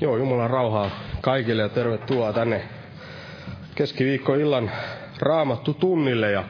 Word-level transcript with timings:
Joo, 0.00 0.16
Jumalan 0.16 0.50
rauhaa 0.50 0.90
kaikille 1.20 1.62
ja 1.62 1.68
tervetuloa 1.68 2.32
tänne 2.32 2.62
keskiviikkoillan 3.74 4.70
raamattu 5.18 5.74
tunnille 5.74 6.30
ja 6.30 6.44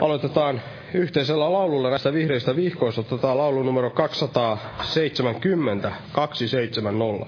aloitetaan 0.00 0.60
yhteisellä 0.94 1.52
laululla 1.52 1.90
näistä 1.90 2.12
vihreistä 2.12 2.56
vihkoista. 2.56 3.00
Otetaan 3.00 3.38
laulu 3.38 3.62
numero 3.62 3.90
270, 3.90 5.92
270. 6.12 7.26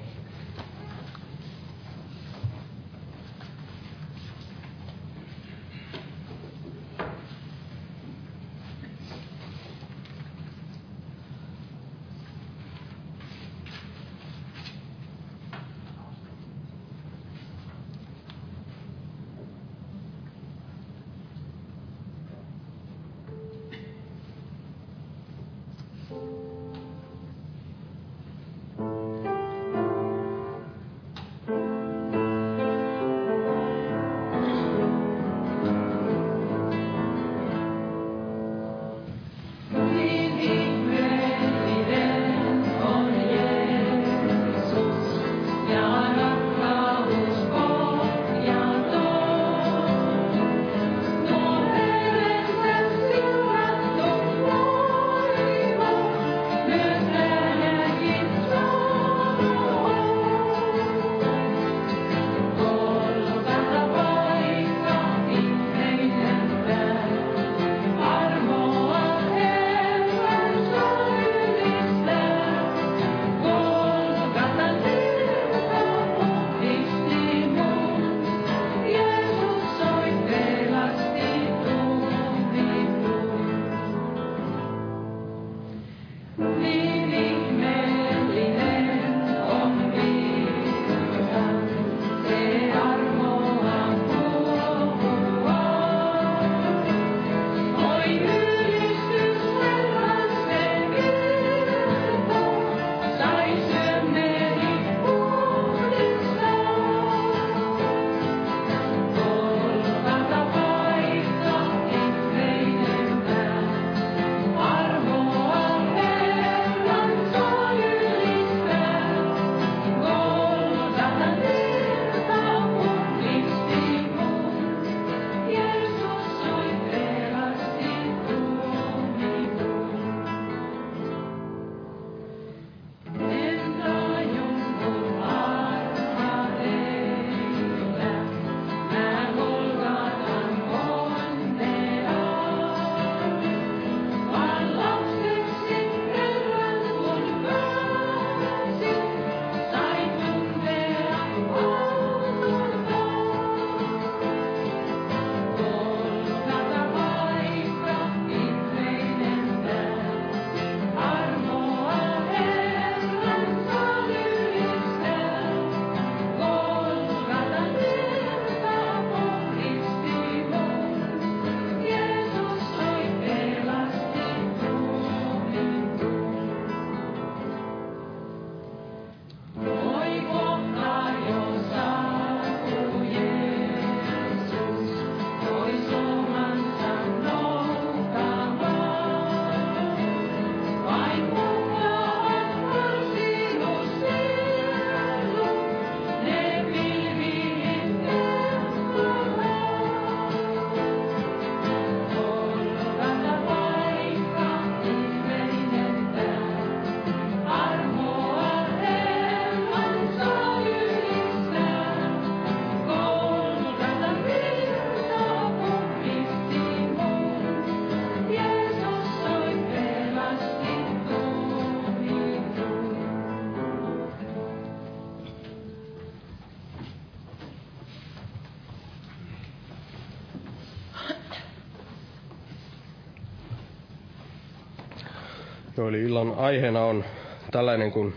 eli 235.90 236.02
illan 236.02 236.34
aiheena 236.36 236.84
on 236.84 237.04
tällainen 237.50 237.92
kuin 237.92 238.14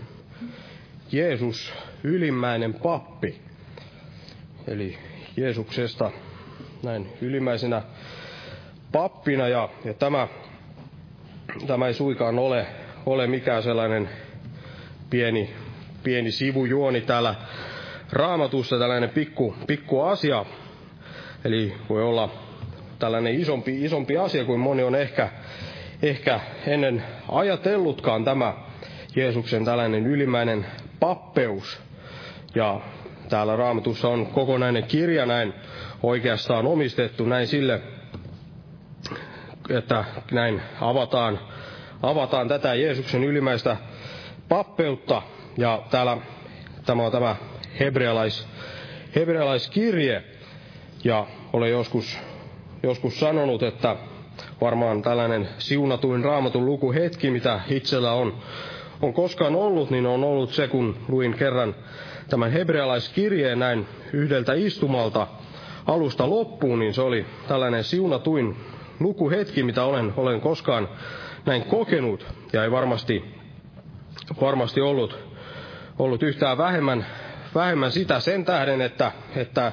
Jeesus, 1.11 1.73
ylimmäinen 2.03 2.73
pappi. 2.73 3.41
Eli 4.67 4.97
Jeesuksesta 5.37 6.11
näin 6.83 7.09
ylimmäisenä 7.21 7.81
pappina 8.91 9.47
ja, 9.47 9.69
ja 9.85 9.93
tämä, 9.93 10.27
tämä 11.67 11.87
ei 11.87 11.93
suikaan 11.93 12.39
ole, 12.39 12.65
ole 13.05 13.27
mikään 13.27 13.63
sellainen 13.63 14.09
pieni, 15.09 15.53
pieni 16.03 16.31
sivujuoni 16.31 17.01
täällä 17.01 17.35
raamatussa, 18.11 18.79
tällainen 18.79 19.09
pikku, 19.09 19.55
pikku 19.67 20.01
asia. 20.01 20.45
Eli 21.45 21.73
voi 21.89 22.03
olla 22.03 22.29
tällainen 22.99 23.35
isompi, 23.35 23.85
isompi 23.85 24.17
asia 24.17 24.45
kuin 24.45 24.59
moni 24.59 24.83
on 24.83 24.95
ehkä, 24.95 25.29
ehkä 26.03 26.39
ennen 26.67 27.03
ajatellutkaan 27.31 28.23
tämä 28.25 28.53
Jeesuksen 29.15 29.65
tällainen 29.65 30.07
ylimmäinen 30.07 30.65
pappeus. 30.99 31.81
Ja 32.55 32.81
täällä 33.29 33.55
raamatussa 33.55 34.07
on 34.09 34.25
kokonainen 34.25 34.83
kirja 34.83 35.25
näin 35.25 35.53
oikeastaan 36.03 36.65
omistettu 36.67 37.25
näin 37.25 37.47
sille, 37.47 37.81
että 39.69 40.05
näin 40.31 40.61
avataan, 40.81 41.39
avataan 42.01 42.47
tätä 42.47 42.73
Jeesuksen 42.73 43.23
ylimmäistä 43.23 43.77
pappeutta. 44.49 45.21
Ja 45.57 45.83
täällä 45.91 46.17
tämä 46.85 47.03
on 47.05 47.11
tämä 47.11 47.35
hebrealais, 47.79 48.47
hebrealaiskirje. 49.15 50.23
Ja 51.03 51.27
olen 51.53 51.71
joskus, 51.71 52.17
joskus 52.83 53.19
sanonut, 53.19 53.63
että 53.63 53.95
varmaan 54.61 55.01
tällainen 55.01 55.49
siunatuin 55.57 56.23
raamatun 56.23 56.65
lukuhetki, 56.65 57.31
mitä 57.31 57.59
itsellä 57.69 58.13
on, 58.13 58.33
on 59.01 59.13
koskaan 59.13 59.55
ollut, 59.55 59.89
niin 59.89 60.05
on 60.05 60.23
ollut 60.23 60.53
se, 60.53 60.67
kun 60.67 60.95
luin 61.07 61.33
kerran 61.33 61.75
tämän 62.29 62.51
hebrealaiskirjeen 62.51 63.59
näin 63.59 63.87
yhdeltä 64.13 64.53
istumalta 64.53 65.27
alusta 65.85 66.29
loppuun, 66.29 66.79
niin 66.79 66.93
se 66.93 67.01
oli 67.01 67.25
tällainen 67.47 67.83
siunatuin 67.83 68.55
lukuhetki, 68.99 69.63
mitä 69.63 69.83
olen, 69.83 70.13
olen 70.17 70.41
koskaan 70.41 70.89
näin 71.45 71.63
kokenut, 71.65 72.25
ja 72.53 72.63
ei 72.63 72.71
varmasti, 72.71 73.23
varmasti 74.41 74.81
ollut, 74.81 75.19
ollut 75.99 76.23
yhtään 76.23 76.57
vähemmän, 76.57 77.05
vähemmän 77.55 77.91
sitä 77.91 78.19
sen 78.19 78.45
tähden, 78.45 78.81
että, 78.81 79.11
että 79.35 79.71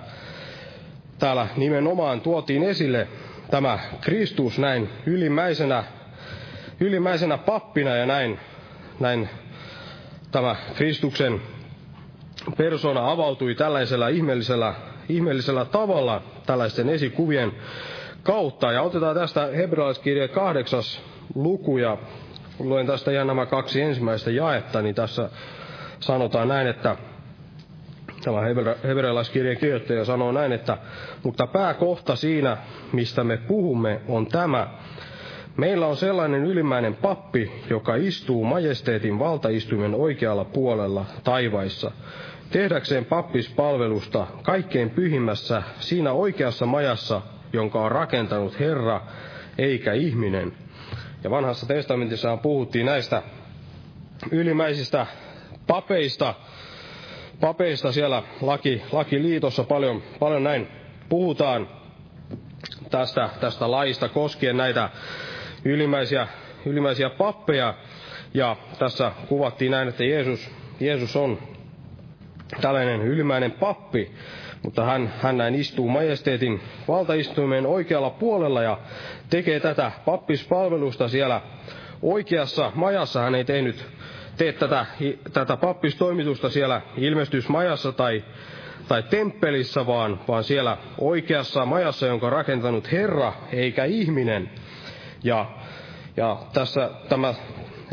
täällä 1.18 1.46
nimenomaan 1.56 2.20
tuotiin 2.20 2.62
esille 2.62 3.08
tämä 3.50 3.78
Kristus 4.00 4.58
näin 4.58 4.88
ylimmäisenä, 5.06 5.84
ylimmäisenä 6.80 7.38
pappina 7.38 7.96
ja 7.96 8.06
näin, 8.06 8.38
näin 9.00 9.28
tämä 10.32 10.56
Kristuksen 10.76 11.40
persona 12.56 13.10
avautui 13.10 13.54
tällaisella 13.54 14.08
ihmeellisellä, 14.08 14.74
ihmeellisellä 15.08 15.64
tavalla 15.64 16.22
tällaisten 16.46 16.88
esikuvien 16.88 17.52
kautta. 18.22 18.72
Ja 18.72 18.82
otetaan 18.82 19.16
tästä 19.16 19.46
hebrealaiskirja 19.56 20.28
kahdeksas 20.28 21.02
luku 21.34 21.78
ja 21.78 21.98
luen 22.58 22.86
tästä 22.86 23.10
ihan 23.10 23.26
nämä 23.26 23.46
kaksi 23.46 23.80
ensimmäistä 23.82 24.30
jaetta, 24.30 24.82
niin 24.82 24.94
tässä 24.94 25.30
sanotaan 26.00 26.48
näin, 26.48 26.66
että 26.66 26.96
tämä 28.24 28.40
hebrealaiskirjan 28.84 29.56
kirjoittaja 29.56 30.04
sanoo 30.04 30.32
näin, 30.32 30.52
että 30.52 30.78
mutta 31.22 31.46
pääkohta 31.46 32.16
siinä, 32.16 32.56
mistä 32.92 33.24
me 33.24 33.36
puhumme, 33.36 34.00
on 34.08 34.26
tämä. 34.26 34.68
Meillä 35.56 35.86
on 35.86 35.96
sellainen 35.96 36.44
ylimmäinen 36.44 36.94
pappi, 36.94 37.52
joka 37.70 37.96
istuu 37.96 38.44
majesteetin 38.44 39.18
valtaistuimen 39.18 39.94
oikealla 39.94 40.44
puolella 40.44 41.04
taivaissa, 41.24 41.90
tehdäkseen 42.50 43.04
pappispalvelusta 43.04 44.26
kaikkein 44.42 44.90
pyhimmässä 44.90 45.62
siinä 45.78 46.12
oikeassa 46.12 46.66
majassa, 46.66 47.22
jonka 47.52 47.80
on 47.80 47.92
rakentanut 47.92 48.60
Herra, 48.60 49.00
eikä 49.58 49.92
ihminen. 49.92 50.52
Ja 51.24 51.30
vanhassa 51.30 51.66
testamentissa 51.66 52.36
puhuttiin 52.36 52.86
näistä 52.86 53.22
ylimäisistä 54.30 55.06
papeista, 55.66 56.34
papeista 57.40 57.92
siellä 57.92 58.22
laki, 58.40 58.82
lakiliitossa 58.92 59.64
paljon, 59.64 60.02
paljon 60.18 60.44
näin 60.44 60.68
puhutaan 61.08 61.68
tästä, 62.90 63.28
tästä 63.40 63.70
laista 63.70 64.08
koskien 64.08 64.56
näitä 64.56 64.90
ylimmäisiä, 65.64 66.28
ylimmäisiä 66.66 67.10
pappeja. 67.10 67.74
Ja 68.34 68.56
tässä 68.78 69.12
kuvattiin 69.28 69.70
näin, 69.70 69.88
että 69.88 70.04
Jeesus, 70.04 70.50
Jeesus 70.80 71.16
on 71.16 71.38
tällainen 72.60 73.02
ylimmäinen 73.02 73.52
pappi, 73.52 74.10
mutta 74.62 74.84
hän, 74.84 75.12
hän 75.22 75.36
näin 75.36 75.54
istuu 75.54 75.88
majesteetin 75.88 76.60
valtaistuimen 76.88 77.66
oikealla 77.66 78.10
puolella 78.10 78.62
ja 78.62 78.78
tekee 79.30 79.60
tätä 79.60 79.92
pappispalvelusta 80.04 81.08
siellä 81.08 81.40
oikeassa 82.02 82.72
majassa. 82.74 83.20
Hän 83.20 83.34
ei 83.34 83.44
tehnyt, 83.44 83.86
tee 84.40 84.52
tätä, 84.52 84.86
tätä 85.32 85.56
pappistoimitusta 85.56 86.50
siellä 86.50 86.80
ilmestysmajassa 86.96 87.92
tai, 87.92 88.24
tai 88.88 89.02
temppelissä, 89.02 89.86
vaan, 89.86 90.20
vaan 90.28 90.44
siellä 90.44 90.76
oikeassa 90.98 91.64
majassa, 91.66 92.06
jonka 92.06 92.26
on 92.26 92.32
rakentanut 92.32 92.92
Herra 92.92 93.32
eikä 93.52 93.84
ihminen. 93.84 94.50
Ja, 95.24 95.46
ja 96.16 96.38
tässä 96.52 96.90
tämä 97.08 97.34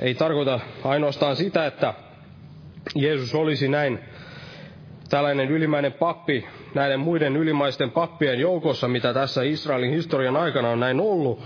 ei 0.02 0.16
tarkoita 0.16 0.60
ainoastaan 0.84 1.36
sitä, 1.36 1.66
että 1.66 1.94
Jeesus 2.96 3.36
olisi 3.36 3.68
näin 3.68 4.00
tällainen 5.10 5.52
ylimäinen 5.52 5.94
pappi 5.94 6.48
näiden 6.74 7.00
muiden 7.00 7.38
ylimaisten 7.38 7.92
pappien 7.92 8.40
joukossa, 8.40 8.88
mitä 8.88 9.14
tässä 9.14 9.44
Israelin 9.44 9.94
historian 9.94 10.38
aikana 10.38 10.70
on 10.70 10.80
näin 10.80 11.00
ollut, 11.00 11.44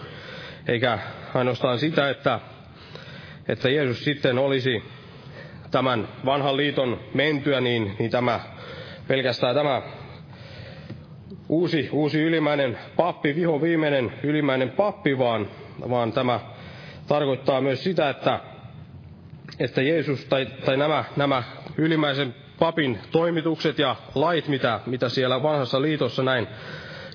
eikä 0.67 0.99
ainoastaan 1.33 1.79
sitä, 1.79 2.09
että, 2.09 2.39
että 3.47 3.69
Jeesus 3.69 4.03
sitten 4.03 4.37
olisi 4.37 4.83
tämän 5.71 6.07
vanhan 6.25 6.57
liiton 6.57 6.99
mentyä, 7.13 7.61
niin, 7.61 7.95
niin 7.99 8.11
tämä, 8.11 8.39
pelkästään 9.07 9.55
tämä 9.55 9.81
uusi, 11.49 11.89
uusi 11.91 12.21
ylimäinen 12.21 12.77
pappi, 12.95 13.35
viho 13.35 13.61
viimeinen 13.61 14.13
ylimäinen 14.23 14.69
pappi, 14.69 15.17
vaan, 15.17 15.47
vaan 15.89 16.13
tämä 16.13 16.39
tarkoittaa 17.07 17.61
myös 17.61 17.83
sitä, 17.83 18.09
että, 18.09 18.39
että 19.59 19.81
Jeesus 19.81 20.25
tai, 20.25 20.47
tai 20.65 20.77
nämä, 20.77 21.03
nämä 21.15 21.43
ylimäisen 21.77 22.35
papin 22.59 22.99
toimitukset 23.11 23.79
ja 23.79 23.95
lait, 24.15 24.47
mitä, 24.47 24.79
mitä 24.85 25.09
siellä 25.09 25.43
vanhassa 25.43 25.81
liitossa 25.81 26.23
näin 26.23 26.47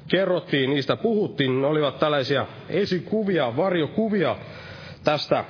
kerrottiin, 0.09 0.71
niistä 0.71 0.97
puhuttiin, 0.97 1.61
ne 1.63 1.67
olivat 1.67 1.99
tällaisia 1.99 2.47
esikuvia, 2.69 3.57
varjokuvia 3.57 4.37
tästä, 5.05 5.45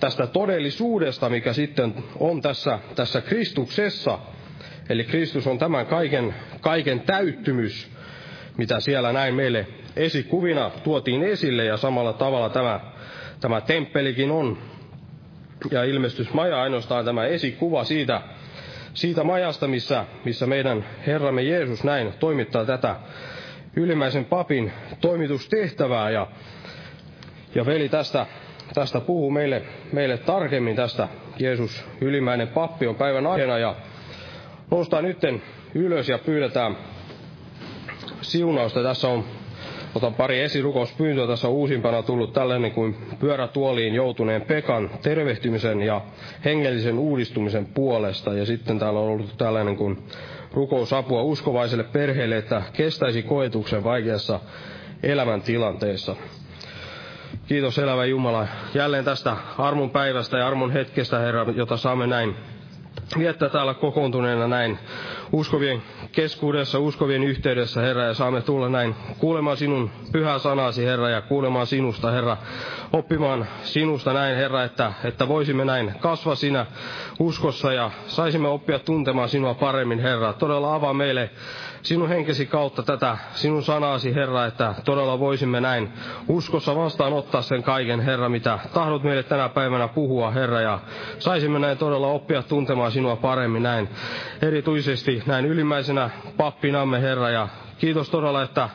tästä 0.00 0.26
todellisuudesta, 0.26 1.28
mikä 1.28 1.52
sitten 1.52 1.94
on 2.20 2.42
tässä, 2.42 2.78
tässä 2.94 3.20
Kristuksessa. 3.20 4.18
Eli 4.88 5.04
Kristus 5.04 5.46
on 5.46 5.58
tämän 5.58 5.86
kaiken, 5.86 6.34
kaiken 6.60 7.00
täyttymys, 7.00 7.90
mitä 8.56 8.80
siellä 8.80 9.12
näin 9.12 9.34
meille 9.34 9.66
esikuvina 9.96 10.70
tuotiin 10.70 11.22
esille, 11.22 11.64
ja 11.64 11.76
samalla 11.76 12.12
tavalla 12.12 12.48
tämä, 12.48 12.80
tämä 13.40 13.60
temppelikin 13.60 14.30
on, 14.30 14.58
ja 15.70 15.84
ilmestysmaja 15.84 16.62
ainoastaan 16.62 17.04
tämä 17.04 17.24
esikuva 17.24 17.84
siitä, 17.84 18.20
siitä 18.94 19.24
majasta, 19.24 19.68
missä, 19.68 20.04
missä 20.24 20.46
meidän 20.46 20.84
Herramme 21.06 21.42
Jeesus 21.42 21.84
näin 21.84 22.12
toimittaa 22.20 22.64
tätä 22.64 22.96
ylimmäisen 23.76 24.24
papin 24.24 24.72
toimitustehtävää. 25.00 26.10
Ja, 26.10 26.26
ja 27.54 27.66
veli 27.66 27.88
tästä, 27.88 28.26
tästä 28.74 29.00
puhuu 29.00 29.30
meille, 29.30 29.62
meille 29.92 30.18
tarkemmin 30.18 30.76
tästä 30.76 31.08
Jeesus 31.38 31.84
ylimmäinen 32.00 32.48
pappi 32.48 32.86
on 32.86 32.94
päivän 32.94 33.26
aiheena. 33.26 33.58
Ja 33.58 33.76
noustaan 34.70 35.04
nytten 35.04 35.42
ylös 35.74 36.08
ja 36.08 36.18
pyydetään 36.18 36.76
siunausta. 38.20 38.82
Tässä 38.82 39.08
on 39.08 39.24
Otan 39.96 40.14
pari 40.14 40.40
esirukouspyyntöä. 40.40 41.26
Tässä 41.26 41.48
on 41.48 41.54
uusimpana 41.54 42.02
tullut 42.02 42.32
tällainen 42.32 42.72
kuin 42.72 42.96
pyörätuoliin 43.20 43.94
joutuneen 43.94 44.42
Pekan 44.42 44.90
tervehtymisen 45.02 45.82
ja 45.82 46.00
hengellisen 46.44 46.98
uudistumisen 46.98 47.66
puolesta. 47.66 48.34
Ja 48.34 48.46
sitten 48.46 48.78
täällä 48.78 49.00
on 49.00 49.06
ollut 49.06 49.34
tällainen 49.38 49.76
kuin 49.76 49.98
rukousapua 50.52 51.22
uskovaiselle 51.22 51.84
perheelle, 51.84 52.36
että 52.36 52.62
kestäisi 52.72 53.22
koetuksen 53.22 53.84
vaikeassa 53.84 54.40
elämäntilanteessa. 55.02 56.16
Kiitos 57.46 57.78
elävä 57.78 58.04
Jumala. 58.04 58.46
Jälleen 58.74 59.04
tästä 59.04 59.36
armon 59.58 59.90
päivästä 59.90 60.38
ja 60.38 60.46
armon 60.46 60.70
hetkestä, 60.70 61.18
Herra, 61.18 61.46
jota 61.56 61.76
saamme 61.76 62.06
näin 62.06 62.36
viettää 63.18 63.48
täällä 63.48 63.74
kokoontuneena 63.74 64.48
näin 64.48 64.78
uskovien 65.32 65.82
keskuudessa, 66.12 66.78
uskovien 66.78 67.24
yhteydessä, 67.24 67.80
Herra, 67.80 68.02
ja 68.04 68.14
saamme 68.14 68.40
tulla 68.42 68.68
näin 68.68 68.94
kuulemaan 69.18 69.56
sinun 69.56 69.90
pyhää 70.12 70.38
sanasi, 70.38 70.84
Herra, 70.84 71.08
ja 71.08 71.20
kuulemaan 71.20 71.66
sinusta, 71.66 72.10
Herra, 72.10 72.36
oppimaan 72.92 73.46
sinusta 73.62 74.12
näin, 74.12 74.36
Herra, 74.36 74.64
että, 74.64 74.92
että 75.04 75.28
voisimme 75.28 75.64
näin 75.64 75.94
kasvaa 76.00 76.34
sinä 76.34 76.66
uskossa 77.18 77.72
ja 77.72 77.90
saisimme 78.06 78.48
oppia 78.48 78.78
tuntemaan 78.78 79.28
sinua 79.28 79.54
paremmin, 79.54 79.98
Herra. 79.98 80.32
Todella 80.32 80.74
avaa 80.74 80.94
meille 80.94 81.30
sinun 81.82 82.08
henkesi 82.08 82.46
kautta 82.46 82.82
tätä 82.82 83.18
sinun 83.34 83.62
sanasi, 83.62 84.14
Herra, 84.14 84.46
että 84.46 84.74
todella 84.84 85.18
voisimme 85.18 85.60
näin 85.60 85.92
uskossa 86.28 86.76
vastaanottaa 86.76 87.42
sen 87.42 87.62
kaiken, 87.62 88.00
Herra, 88.00 88.28
mitä 88.28 88.58
tahdot 88.74 89.02
meille 89.02 89.22
tänä 89.22 89.48
päivänä 89.48 89.88
puhua, 89.88 90.30
Herra, 90.30 90.60
ja 90.60 90.78
saisimme 91.18 91.58
näin 91.58 91.78
todella 91.78 92.06
oppia 92.06 92.42
tuntemaan 92.42 92.92
sinua 92.96 93.16
paremmin 93.16 93.62
näin, 93.62 93.88
erityisesti 94.42 95.22
näin 95.26 95.46
ylimmäisenä 95.46 96.10
pappinamme, 96.36 97.00
Herra, 97.02 97.30
ja 97.30 97.48
kiitos 97.78 98.10
todella, 98.10 98.42
että, 98.42 98.68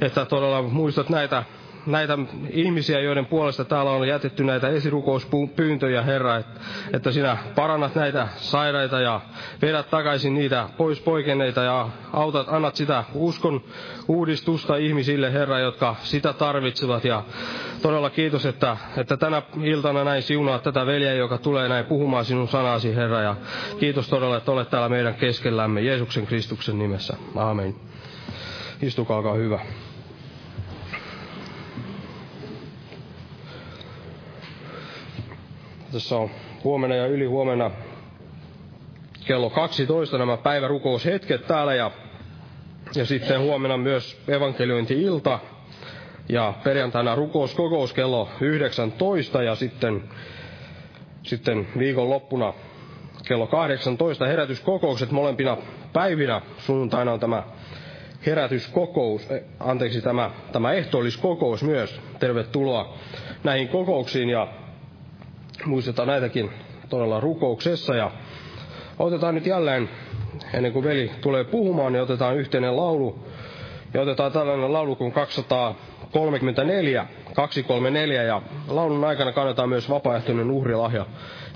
että 0.00 0.24
todella 0.24 0.62
muistat 0.62 1.08
näitä 1.08 1.44
näitä 1.86 2.18
ihmisiä, 2.50 3.00
joiden 3.00 3.26
puolesta 3.26 3.64
täällä 3.64 3.90
on 3.90 4.08
jätetty 4.08 4.44
näitä 4.44 4.68
esirukouspyyntöjä, 4.68 6.02
Herra, 6.02 6.36
että, 6.92 7.12
sinä 7.12 7.36
parannat 7.54 7.94
näitä 7.94 8.28
sairaita 8.36 9.00
ja 9.00 9.20
vedät 9.62 9.90
takaisin 9.90 10.34
niitä 10.34 10.68
pois 10.76 11.00
poikenneita 11.00 11.62
ja 11.62 11.88
autat, 12.12 12.46
annat 12.48 12.76
sitä 12.76 13.04
uskon 13.14 13.60
uudistusta 14.08 14.76
ihmisille, 14.76 15.32
Herra, 15.32 15.58
jotka 15.58 15.96
sitä 16.02 16.32
tarvitsevat. 16.32 17.04
Ja 17.04 17.24
todella 17.82 18.10
kiitos, 18.10 18.46
että, 18.46 18.76
että 18.96 19.16
tänä 19.16 19.42
iltana 19.62 20.04
näin 20.04 20.22
siunaa 20.22 20.58
tätä 20.58 20.86
veljeä, 20.86 21.14
joka 21.14 21.38
tulee 21.38 21.68
näin 21.68 21.84
puhumaan 21.84 22.24
sinun 22.24 22.48
sanasi, 22.48 22.96
Herra. 22.96 23.20
Ja 23.20 23.36
kiitos 23.80 24.08
todella, 24.08 24.36
että 24.36 24.52
olet 24.52 24.70
täällä 24.70 24.88
meidän 24.88 25.14
keskellämme 25.14 25.80
Jeesuksen 25.80 26.26
Kristuksen 26.26 26.78
nimessä. 26.78 27.16
Amen. 27.36 27.74
Istukaa, 28.82 29.16
olkaa 29.16 29.34
hyvä. 29.34 29.60
Tässä 35.92 36.16
on 36.16 36.30
huomenna 36.64 36.96
ja 36.96 37.06
yli 37.06 37.26
huomenna 37.26 37.70
kello 39.26 39.50
12 39.50 40.18
nämä 40.18 40.36
päivärukoushetket 40.36 41.46
täällä 41.46 41.74
ja, 41.74 41.90
ja 42.94 43.06
sitten 43.06 43.40
huomenna 43.40 43.76
myös 43.76 44.20
evankeliointi-ilta 44.28 45.38
ja 46.28 46.54
perjantaina 46.64 47.14
rukouskokous 47.14 47.92
kello 47.92 48.28
19 48.40 49.42
ja 49.42 49.54
sitten, 49.54 50.02
sitten 51.22 51.68
viikonloppuna 51.78 52.52
kello 53.28 53.46
18 53.46 54.26
herätyskokoukset 54.26 55.10
molempina 55.10 55.56
päivinä. 55.92 56.40
Sunnuntaina 56.58 57.12
on 57.12 57.20
tämä 57.20 57.42
herätyskokous, 58.26 59.30
eh, 59.30 59.42
anteeksi 59.60 60.02
tämä, 60.02 60.30
tämä 60.52 60.72
ehtoolliskokous 60.72 61.62
myös. 61.62 62.00
Tervetuloa 62.18 62.94
näihin 63.44 63.68
kokouksiin 63.68 64.28
ja 64.28 64.48
muistetaan 65.68 66.08
näitäkin 66.08 66.50
todella 66.88 67.20
rukouksessa. 67.20 67.94
Ja 67.94 68.10
otetaan 68.98 69.34
nyt 69.34 69.46
jälleen, 69.46 69.88
ennen 70.54 70.72
kuin 70.72 70.84
veli 70.84 71.10
tulee 71.20 71.44
puhumaan, 71.44 71.92
niin 71.92 72.02
otetaan 72.02 72.36
yhteinen 72.36 72.76
laulu. 72.76 73.18
Ja 73.94 74.00
otetaan 74.00 74.32
tällainen 74.32 74.72
laulu 74.72 74.96
kuin 74.96 75.12
234, 75.12 77.06
234 77.34 78.22
ja 78.22 78.42
laulun 78.68 79.04
aikana 79.04 79.32
kannetaan 79.32 79.68
myös 79.68 79.90
vapaaehtoinen 79.90 80.50
uhrilahja 80.50 81.06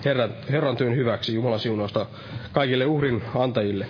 Herran, 0.04 0.30
Herran 0.50 0.76
työn 0.76 0.96
hyväksi 0.96 1.34
Jumalan 1.34 1.58
siunausta 1.58 2.06
kaikille 2.52 2.86
uhrin 2.86 3.22
antajille. 3.34 3.86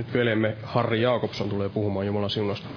Nyt 0.00 0.14
veljemme 0.14 0.56
Harri 0.62 1.02
Jaakobson 1.02 1.48
tulee 1.48 1.68
puhumaan 1.68 2.06
Jumalan 2.06 2.30
siunasta. 2.30 2.68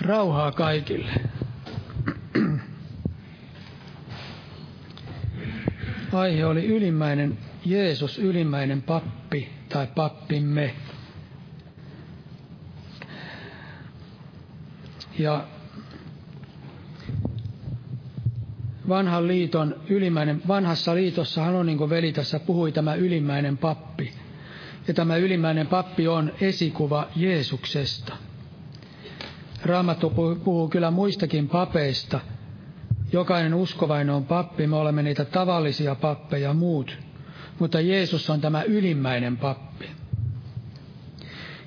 Rauhaa 0.00 0.52
kaikille. 0.52 1.10
Aihe 6.12 6.46
oli 6.46 6.66
ylimmäinen 6.66 7.38
Jeesus, 7.64 8.18
ylimmäinen 8.18 8.82
pappi 8.82 9.48
tai 9.68 9.86
pappimme. 9.94 10.74
Ja 15.18 15.44
vanhan 18.88 19.28
liiton 19.28 19.76
ylimmäinen, 19.88 20.42
vanhassa 20.48 20.94
liitossahan 20.94 21.54
on, 21.54 21.66
niin 21.66 21.78
kuin 21.78 21.90
veli 21.90 22.12
tässä 22.12 22.40
puhui, 22.40 22.72
tämä 22.72 22.94
ylimmäinen 22.94 23.58
pappi. 23.58 24.12
Ja 24.88 24.94
tämä 24.94 25.16
ylimmäinen 25.16 25.66
pappi 25.66 26.08
on 26.08 26.32
esikuva 26.40 27.08
Jeesuksesta. 27.16 28.16
Raamattu 29.64 30.10
puhuu 30.44 30.68
kyllä 30.68 30.90
muistakin 30.90 31.48
papeista. 31.48 32.20
Jokainen 33.12 33.54
uskovainen 33.54 34.14
on 34.14 34.24
pappi, 34.24 34.66
me 34.66 34.76
olemme 34.76 35.02
niitä 35.02 35.24
tavallisia 35.24 35.94
pappeja 35.94 36.54
muut. 36.54 36.98
Mutta 37.58 37.80
Jeesus 37.80 38.30
on 38.30 38.40
tämä 38.40 38.62
ylimmäinen 38.62 39.36
pappi. 39.36 39.90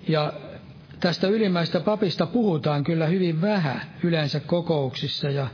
Ja 0.08 0.34
tästä 1.02 1.28
ylimmäistä 1.28 1.80
papista 1.80 2.26
puhutaan 2.26 2.84
kyllä 2.84 3.06
hyvin 3.06 3.42
vähän 3.42 3.82
yleensä 4.04 4.40
kokouksissa 4.40 5.30
ja, 5.30 5.48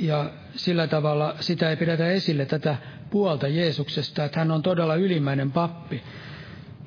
ja 0.00 0.30
sillä 0.56 0.86
tavalla 0.86 1.34
sitä 1.40 1.70
ei 1.70 1.76
pidetä 1.76 2.08
esille 2.08 2.46
tätä 2.46 2.76
puolta 3.10 3.48
Jeesuksesta, 3.48 4.24
että 4.24 4.38
hän 4.38 4.50
on 4.50 4.62
todella 4.62 4.94
ylimmäinen 4.94 5.52
pappi. 5.52 6.02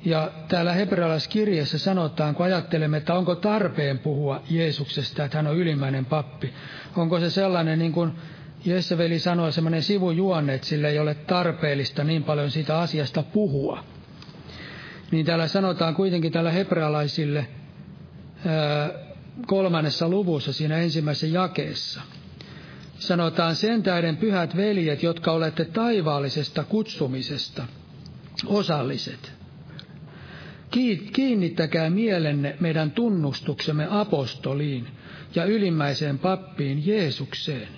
Ja 0.04 0.30
täällä 0.48 0.72
hebrealaiskirjassa 0.72 1.78
sanotaan, 1.78 2.34
kun 2.34 2.46
ajattelemme, 2.46 2.96
että 2.96 3.14
onko 3.14 3.34
tarpeen 3.34 3.98
puhua 3.98 4.42
Jeesuksesta, 4.50 5.24
että 5.24 5.36
hän 5.38 5.46
on 5.46 5.56
ylimmäinen 5.56 6.04
pappi. 6.04 6.52
Onko 6.96 7.20
se 7.20 7.30
sellainen, 7.30 7.78
niin 7.78 7.92
kuin 7.92 8.12
Jesse-veli 8.64 9.18
sanoi, 9.18 9.52
semmoinen 9.52 9.82
sivujuonne, 9.82 10.54
että 10.54 10.66
sille 10.66 10.88
ei 10.88 10.98
ole 10.98 11.14
tarpeellista 11.14 12.04
niin 12.04 12.24
paljon 12.24 12.50
siitä 12.50 12.78
asiasta 12.78 13.22
puhua. 13.22 13.84
Niin 15.10 15.26
täällä 15.26 15.48
sanotaan 15.48 15.94
kuitenkin 15.94 16.32
täällä 16.32 16.50
hebrealaisille 16.50 17.46
kolmannessa 19.46 20.08
luvussa 20.08 20.52
siinä 20.52 20.76
ensimmäisessä 20.78 21.26
jakeessa. 21.26 22.00
Sanotaan 22.98 23.56
sen 23.56 23.82
tähden 23.82 24.16
pyhät 24.16 24.56
veljet, 24.56 25.02
jotka 25.02 25.32
olette 25.32 25.64
taivaallisesta 25.64 26.64
kutsumisesta 26.64 27.66
osalliset– 28.46 29.32
Kiinnittäkää 31.12 31.90
mielenne 31.90 32.56
meidän 32.60 32.90
tunnustuksemme 32.90 33.86
apostoliin 33.90 34.86
ja 35.34 35.44
ylimmäiseen 35.44 36.18
pappiin 36.18 36.86
Jeesukseen. 36.86 37.68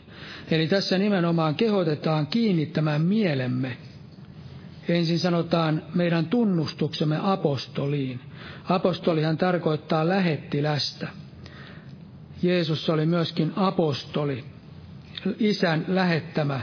Eli 0.50 0.66
tässä 0.68 0.98
nimenomaan 0.98 1.54
kehotetaan 1.54 2.26
kiinnittämään 2.26 3.02
mielemme. 3.02 3.76
Ensin 4.94 5.18
sanotaan 5.18 5.82
meidän 5.94 6.26
tunnustuksemme 6.26 7.18
apostoliin. 7.22 8.20
Apostolihan 8.68 9.36
tarkoittaa 9.38 10.08
lähettilästä. 10.08 11.08
Jeesus 12.42 12.90
oli 12.90 13.06
myöskin 13.06 13.52
apostoli, 13.56 14.44
isän 15.38 15.84
lähettämä. 15.88 16.60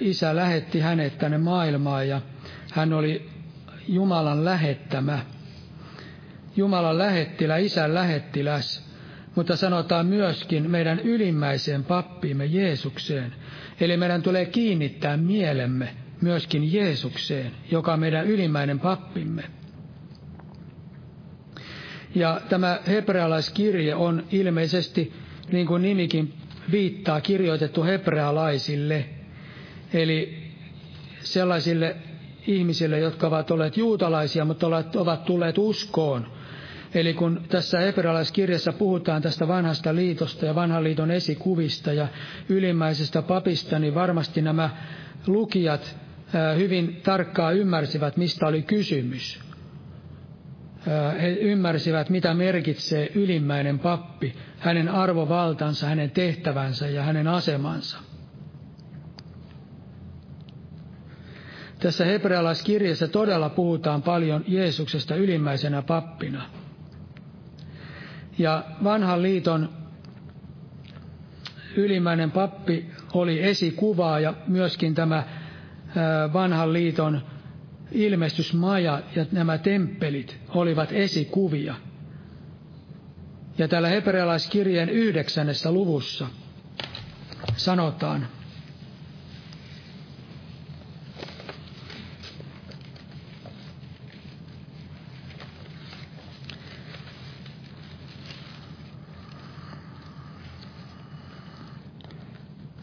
Isä 0.00 0.36
lähetti 0.36 0.80
hänet 0.80 1.18
tänne 1.18 1.38
maailmaan 1.38 2.08
ja 2.08 2.20
hän 2.72 2.92
oli 2.92 3.28
Jumalan 3.88 4.44
lähettämä. 4.44 5.18
Jumalan 6.56 6.98
lähettilä, 6.98 7.56
isän 7.56 7.94
lähettiläs, 7.94 8.86
mutta 9.34 9.56
sanotaan 9.56 10.06
myöskin 10.06 10.70
meidän 10.70 10.98
ylimmäiseen 11.00 11.84
pappiimme 11.84 12.44
Jeesukseen. 12.46 13.34
Eli 13.80 13.96
meidän 13.96 14.22
tulee 14.22 14.44
kiinnittää 14.46 15.16
mielemme 15.16 16.05
myöskin 16.20 16.72
Jeesukseen, 16.72 17.52
joka 17.70 17.92
on 17.92 18.00
meidän 18.00 18.26
ylimmäinen 18.26 18.80
pappimme. 18.80 19.44
Ja 22.14 22.40
tämä 22.48 22.80
hebrealaiskirje 22.86 23.94
on 23.94 24.24
ilmeisesti, 24.32 25.12
niin 25.52 25.66
kuin 25.66 25.82
nimikin 25.82 26.34
viittaa, 26.70 27.20
kirjoitettu 27.20 27.82
hebrealaisille, 27.84 29.04
eli 29.94 30.38
sellaisille 31.22 31.96
ihmisille, 32.46 32.98
jotka 32.98 33.26
ovat 33.26 33.50
olleet 33.50 33.76
juutalaisia, 33.76 34.44
mutta 34.44 34.66
ovat 34.96 35.24
tulleet 35.24 35.58
uskoon. 35.58 36.26
Eli 36.94 37.14
kun 37.14 37.42
tässä 37.48 37.78
hebrealaiskirjassa 37.80 38.72
puhutaan 38.72 39.22
tästä 39.22 39.48
vanhasta 39.48 39.94
liitosta 39.94 40.46
ja 40.46 40.54
vanhan 40.54 40.84
liiton 40.84 41.10
esikuvista 41.10 41.92
ja 41.92 42.08
ylimmäisestä 42.48 43.22
papista, 43.22 43.78
niin 43.78 43.94
varmasti 43.94 44.42
nämä 44.42 44.70
lukijat 45.26 45.96
hyvin 46.58 47.00
tarkkaan 47.04 47.56
ymmärsivät, 47.56 48.16
mistä 48.16 48.46
oli 48.46 48.62
kysymys. 48.62 49.40
He 51.20 51.28
ymmärsivät, 51.40 52.10
mitä 52.10 52.34
merkitsee 52.34 53.10
ylimmäinen 53.14 53.78
pappi, 53.78 54.34
hänen 54.58 54.88
arvovaltansa, 54.88 55.86
hänen 55.86 56.10
tehtävänsä 56.10 56.88
ja 56.88 57.02
hänen 57.02 57.28
asemansa. 57.28 57.98
Tässä 61.78 62.04
hebrealaiskirjassa 62.04 63.08
todella 63.08 63.48
puhutaan 63.48 64.02
paljon 64.02 64.44
Jeesuksesta 64.48 65.14
ylimmäisenä 65.14 65.82
pappina. 65.82 66.42
Ja 68.38 68.64
vanhan 68.84 69.22
liiton 69.22 69.68
ylimmäinen 71.76 72.30
pappi 72.30 72.90
oli 73.14 73.42
esikuvaa 73.42 74.20
ja 74.20 74.34
myöskin 74.46 74.94
tämä 74.94 75.24
vanhan 76.32 76.72
liiton 76.72 77.22
ilmestysmaja 77.92 79.02
ja 79.16 79.26
nämä 79.32 79.58
temppelit 79.58 80.38
olivat 80.48 80.92
esikuvia. 80.92 81.74
Ja 83.58 83.68
täällä 83.68 83.88
hebrealaiskirjeen 83.88 84.88
yhdeksännessä 84.88 85.72
luvussa 85.72 86.26
sanotaan, 87.56 88.28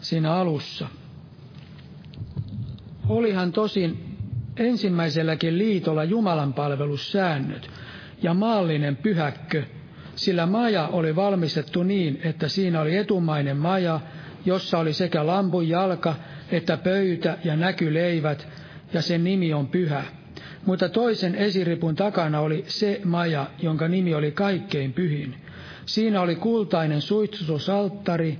siinä 0.01 0.33
alussa. 0.33 0.87
Olihan 3.09 3.51
tosin 3.51 4.17
ensimmäiselläkin 4.57 5.57
liitolla 5.57 6.03
Jumalan 6.03 6.53
palvelussäännöt 6.53 7.69
ja 8.21 8.33
maallinen 8.33 8.95
pyhäkkö, 8.95 9.63
sillä 10.15 10.45
maja 10.45 10.87
oli 10.87 11.15
valmistettu 11.15 11.83
niin, 11.83 12.19
että 12.23 12.47
siinä 12.47 12.81
oli 12.81 12.97
etumainen 12.97 13.57
maja, 13.57 13.99
jossa 14.45 14.79
oli 14.79 14.93
sekä 14.93 15.27
lampun 15.27 15.69
jalka 15.69 16.15
että 16.51 16.77
pöytä 16.77 17.37
ja 17.43 17.55
näkyleivät, 17.55 18.47
ja 18.93 19.01
sen 19.01 19.23
nimi 19.23 19.53
on 19.53 19.67
pyhä. 19.67 20.03
Mutta 20.65 20.89
toisen 20.89 21.35
esiripun 21.35 21.95
takana 21.95 22.39
oli 22.39 22.63
se 22.67 23.01
maja, 23.05 23.47
jonka 23.61 23.87
nimi 23.87 24.13
oli 24.13 24.31
kaikkein 24.31 24.93
pyhin. 24.93 25.35
Siinä 25.85 26.21
oli 26.21 26.35
kultainen 26.35 27.01
suitsutusalttari, 27.01 28.39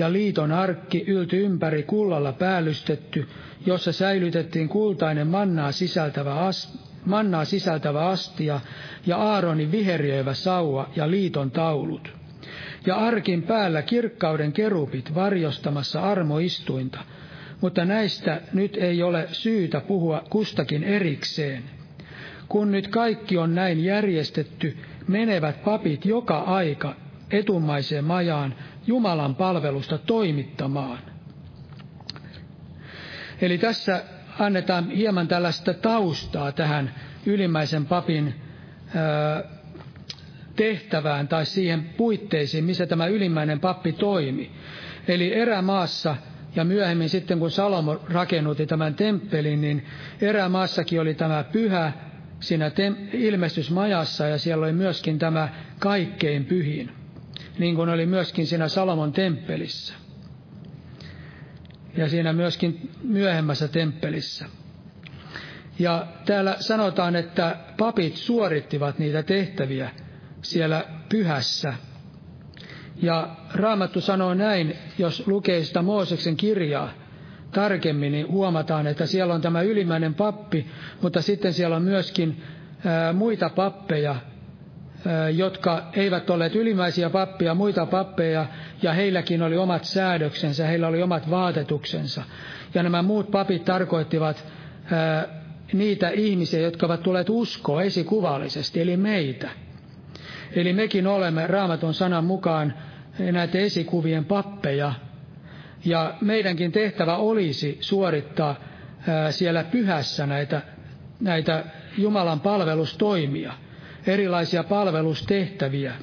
ja 0.00 0.12
liiton 0.12 0.52
arkki 0.52 1.04
ylty 1.06 1.44
ympäri 1.44 1.82
kullalla 1.82 2.32
päällystetty, 2.32 3.28
jossa 3.66 3.92
säilytettiin 3.92 4.68
kultainen 4.68 5.26
mannaa 5.26 5.72
sisältävä, 5.72 6.34
as, 6.34 6.78
mannaa 7.04 7.44
sisältävä 7.44 8.08
astia 8.08 8.60
ja 9.06 9.16
Aaronin 9.16 9.72
viheriöivä 9.72 10.34
sauva 10.34 10.88
ja 10.96 11.10
liiton 11.10 11.50
taulut. 11.50 12.12
Ja 12.86 12.96
arkin 12.96 13.42
päällä 13.42 13.82
kirkkauden 13.82 14.52
kerupit 14.52 15.14
varjostamassa 15.14 16.00
armoistuinta, 16.02 16.98
mutta 17.60 17.84
näistä 17.84 18.40
nyt 18.52 18.76
ei 18.76 19.02
ole 19.02 19.26
syytä 19.32 19.80
puhua 19.80 20.24
kustakin 20.30 20.84
erikseen. 20.84 21.62
Kun 22.48 22.72
nyt 22.72 22.88
kaikki 22.88 23.38
on 23.38 23.54
näin 23.54 23.84
järjestetty, 23.84 24.76
menevät 25.08 25.64
papit 25.64 26.04
joka 26.04 26.38
aika 26.38 26.94
etumaiseen 27.30 28.04
majaan 28.04 28.54
Jumalan 28.90 29.34
palvelusta 29.34 29.98
toimittamaan. 29.98 30.98
Eli 33.40 33.58
tässä 33.58 34.04
annetaan 34.38 34.90
hieman 34.90 35.28
tällaista 35.28 35.74
taustaa 35.74 36.52
tähän 36.52 36.94
ylimmäisen 37.26 37.86
papin 37.86 38.34
tehtävään 40.56 41.28
tai 41.28 41.46
siihen 41.46 41.84
puitteisiin, 41.96 42.64
missä 42.64 42.86
tämä 42.86 43.06
ylimmäinen 43.06 43.60
pappi 43.60 43.92
toimi. 43.92 44.50
Eli 45.08 45.34
erämaassa 45.34 46.16
ja 46.56 46.64
myöhemmin 46.64 47.08
sitten 47.08 47.38
kun 47.38 47.50
Salomo 47.50 48.00
rakennutti 48.12 48.66
tämän 48.66 48.94
temppelin, 48.94 49.60
niin 49.60 49.86
erämaassakin 50.20 51.00
oli 51.00 51.14
tämä 51.14 51.44
pyhä 51.52 51.92
siinä 52.40 52.70
ilmestysmajassa 53.12 54.26
ja 54.26 54.38
siellä 54.38 54.64
oli 54.64 54.72
myöskin 54.72 55.18
tämä 55.18 55.48
kaikkein 55.78 56.44
pyhin 56.44 56.99
niin 57.60 57.74
kuin 57.76 57.88
oli 57.88 58.06
myöskin 58.06 58.46
siinä 58.46 58.68
Salomon 58.68 59.12
temppelissä. 59.12 59.94
Ja 61.96 62.08
siinä 62.08 62.32
myöskin 62.32 62.90
myöhemmässä 63.02 63.68
temppelissä. 63.68 64.46
Ja 65.78 66.06
täällä 66.26 66.56
sanotaan, 66.60 67.16
että 67.16 67.56
papit 67.78 68.16
suorittivat 68.16 68.98
niitä 68.98 69.22
tehtäviä 69.22 69.90
siellä 70.42 70.84
pyhässä. 71.08 71.74
Ja 73.02 73.36
Raamattu 73.54 74.00
sanoo 74.00 74.34
näin, 74.34 74.76
jos 74.98 75.26
lukee 75.26 75.64
sitä 75.64 75.82
Mooseksen 75.82 76.36
kirjaa 76.36 76.90
tarkemmin, 77.52 78.12
niin 78.12 78.28
huomataan, 78.28 78.86
että 78.86 79.06
siellä 79.06 79.34
on 79.34 79.40
tämä 79.40 79.62
ylimmäinen 79.62 80.14
pappi, 80.14 80.66
mutta 81.02 81.22
sitten 81.22 81.52
siellä 81.52 81.76
on 81.76 81.82
myöskin 81.82 82.42
ää, 82.84 83.12
muita 83.12 83.48
pappeja, 83.48 84.16
jotka 85.34 85.82
eivät 85.92 86.30
olleet 86.30 86.54
ylimmäisiä 86.54 87.10
pappia, 87.10 87.54
muita 87.54 87.86
pappeja, 87.86 88.46
ja 88.82 88.92
heilläkin 88.92 89.42
oli 89.42 89.56
omat 89.56 89.84
säädöksensä, 89.84 90.66
heillä 90.66 90.88
oli 90.88 91.02
omat 91.02 91.30
vaatetuksensa. 91.30 92.22
Ja 92.74 92.82
nämä 92.82 93.02
muut 93.02 93.30
papit 93.30 93.64
tarkoittivat 93.64 94.44
niitä 95.72 96.08
ihmisiä, 96.08 96.60
jotka 96.60 96.86
ovat 96.86 97.02
tulleet 97.02 97.30
uskoa 97.30 97.82
esikuvallisesti, 97.82 98.80
eli 98.80 98.96
meitä. 98.96 99.48
Eli 100.52 100.72
mekin 100.72 101.06
olemme 101.06 101.46
raamatun 101.46 101.94
sanan 101.94 102.24
mukaan 102.24 102.74
näitä 103.32 103.58
esikuvien 103.58 104.24
pappeja, 104.24 104.92
ja 105.84 106.14
meidänkin 106.20 106.72
tehtävä 106.72 107.16
olisi 107.16 107.78
suorittaa 107.80 108.56
siellä 109.30 109.64
pyhässä 109.64 110.26
näitä, 110.26 110.62
näitä 111.20 111.64
Jumalan 111.98 112.40
palvelustoimia, 112.40 113.52
erilaisia 114.06 114.64
palvelustehtäviä, 114.64 115.94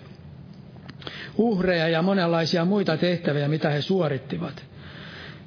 uhreja 1.38 1.88
ja 1.88 2.01
monenlaisia 2.01 2.65
muita 2.65 2.97
tehtäviä, 2.97 3.47
mitä 3.47 3.69
he 3.69 3.81
suorittivat. 3.81 4.65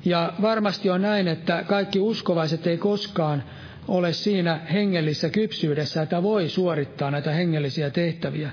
Ja 0.05 0.33
varmasti 0.43 0.91
on 0.91 1.03
näin, 1.03 1.29
että 1.29 1.65
kaikki 1.69 1.99
uskovaiset 2.01 2.67
ei 2.67 2.79
koskaan 2.79 3.43
ole 3.89 4.13
siinä 4.13 4.61
hengellisessä 4.73 5.29
kypsyydessä, 5.31 6.03
että 6.03 6.23
voi 6.23 6.49
suorittaa 6.49 7.11
näitä 7.11 7.31
hengellisiä 7.33 7.91
tehtäviä. 7.91 8.51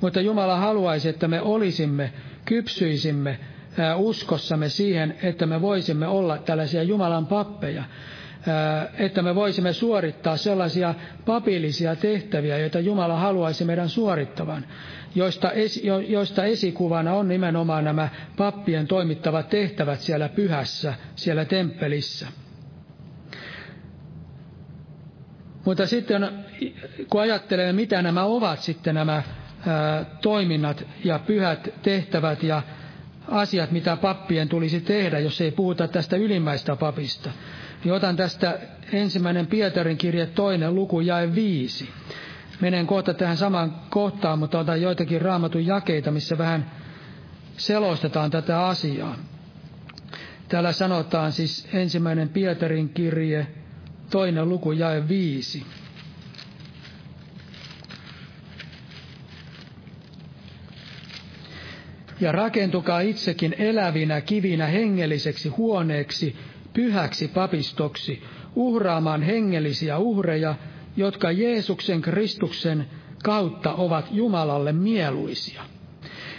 Mutta 0.00 0.20
Jumala 0.20 0.56
haluaisi, 0.56 1.08
että 1.08 1.28
me 1.28 1.40
olisimme, 1.40 2.12
kypsyisimme 2.44 3.38
uskossamme 3.96 4.68
siihen, 4.68 5.14
että 5.22 5.46
me 5.46 5.60
voisimme 5.62 6.06
olla 6.06 6.38
tällaisia 6.38 6.82
Jumalan 6.82 7.26
pappeja, 7.26 7.84
että 8.98 9.22
me 9.22 9.34
voisimme 9.34 9.72
suorittaa 9.72 10.36
sellaisia 10.36 10.94
papillisia 11.26 11.96
tehtäviä, 11.96 12.58
joita 12.58 12.80
Jumala 12.80 13.16
haluaisi 13.16 13.64
meidän 13.64 13.88
suorittavan, 13.88 14.66
joista, 15.14 15.52
esi, 15.52 15.86
joista 16.08 16.44
esikuvana 16.44 17.14
on 17.14 17.28
nimenomaan 17.28 17.84
nämä 17.84 18.08
pappien 18.36 18.86
toimittavat 18.86 19.48
tehtävät 19.48 20.00
siellä 20.00 20.28
pyhässä, 20.28 20.94
siellä 21.16 21.44
temppelissä. 21.44 22.26
Mutta 25.64 25.86
sitten 25.86 26.28
kun 27.10 27.20
ajattelee, 27.20 27.72
mitä 27.72 28.02
nämä 28.02 28.24
ovat 28.24 28.58
sitten 28.60 28.94
nämä 28.94 29.22
toiminnat 30.22 30.84
ja 31.04 31.18
pyhät 31.18 31.68
tehtävät 31.82 32.42
ja 32.42 32.62
asiat, 33.28 33.70
mitä 33.70 33.96
pappien 33.96 34.48
tulisi 34.48 34.80
tehdä, 34.80 35.18
jos 35.18 35.40
ei 35.40 35.50
puhuta 35.50 35.88
tästä 35.88 36.16
ylimmäistä 36.16 36.76
papista, 36.76 37.30
niin 37.84 37.94
otan 37.94 38.16
tästä 38.16 38.58
ensimmäinen 38.92 39.46
Pietarin 39.46 39.96
kirje 39.96 40.26
toinen 40.26 40.74
luku 40.74 41.00
jae 41.00 41.34
viisi. 41.34 41.88
Menen 42.60 42.86
kohta 42.86 43.14
tähän 43.14 43.36
samaan 43.36 43.74
kohtaan, 43.90 44.38
mutta 44.38 44.58
otan 44.58 44.82
joitakin 44.82 45.20
raamatun 45.20 45.66
jakeita, 45.66 46.10
missä 46.10 46.38
vähän 46.38 46.70
selostetaan 47.56 48.30
tätä 48.30 48.66
asiaa. 48.66 49.16
Täällä 50.48 50.72
sanotaan 50.72 51.32
siis 51.32 51.68
ensimmäinen 51.72 52.28
Pietarin 52.28 52.88
kirje, 52.88 53.46
toinen 54.10 54.48
luku 54.48 54.72
jae 54.72 55.08
viisi. 55.08 55.62
Ja 62.20 62.32
rakentukaa 62.32 63.00
itsekin 63.00 63.54
elävinä 63.58 64.20
kivinä 64.20 64.66
hengelliseksi 64.66 65.48
huoneeksi, 65.48 66.36
pyhäksi 66.72 67.28
papistoksi, 67.28 68.22
uhraamaan 68.56 69.22
hengellisiä 69.22 69.98
uhreja, 69.98 70.54
jotka 70.96 71.32
Jeesuksen 71.32 72.02
Kristuksen 72.02 72.86
kautta 73.24 73.74
ovat 73.74 74.06
Jumalalle 74.10 74.72
mieluisia. 74.72 75.62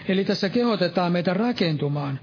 Eli 0.07 0.25
tässä 0.25 0.49
kehotetaan 0.49 1.11
meitä 1.11 1.33
rakentumaan 1.33 2.19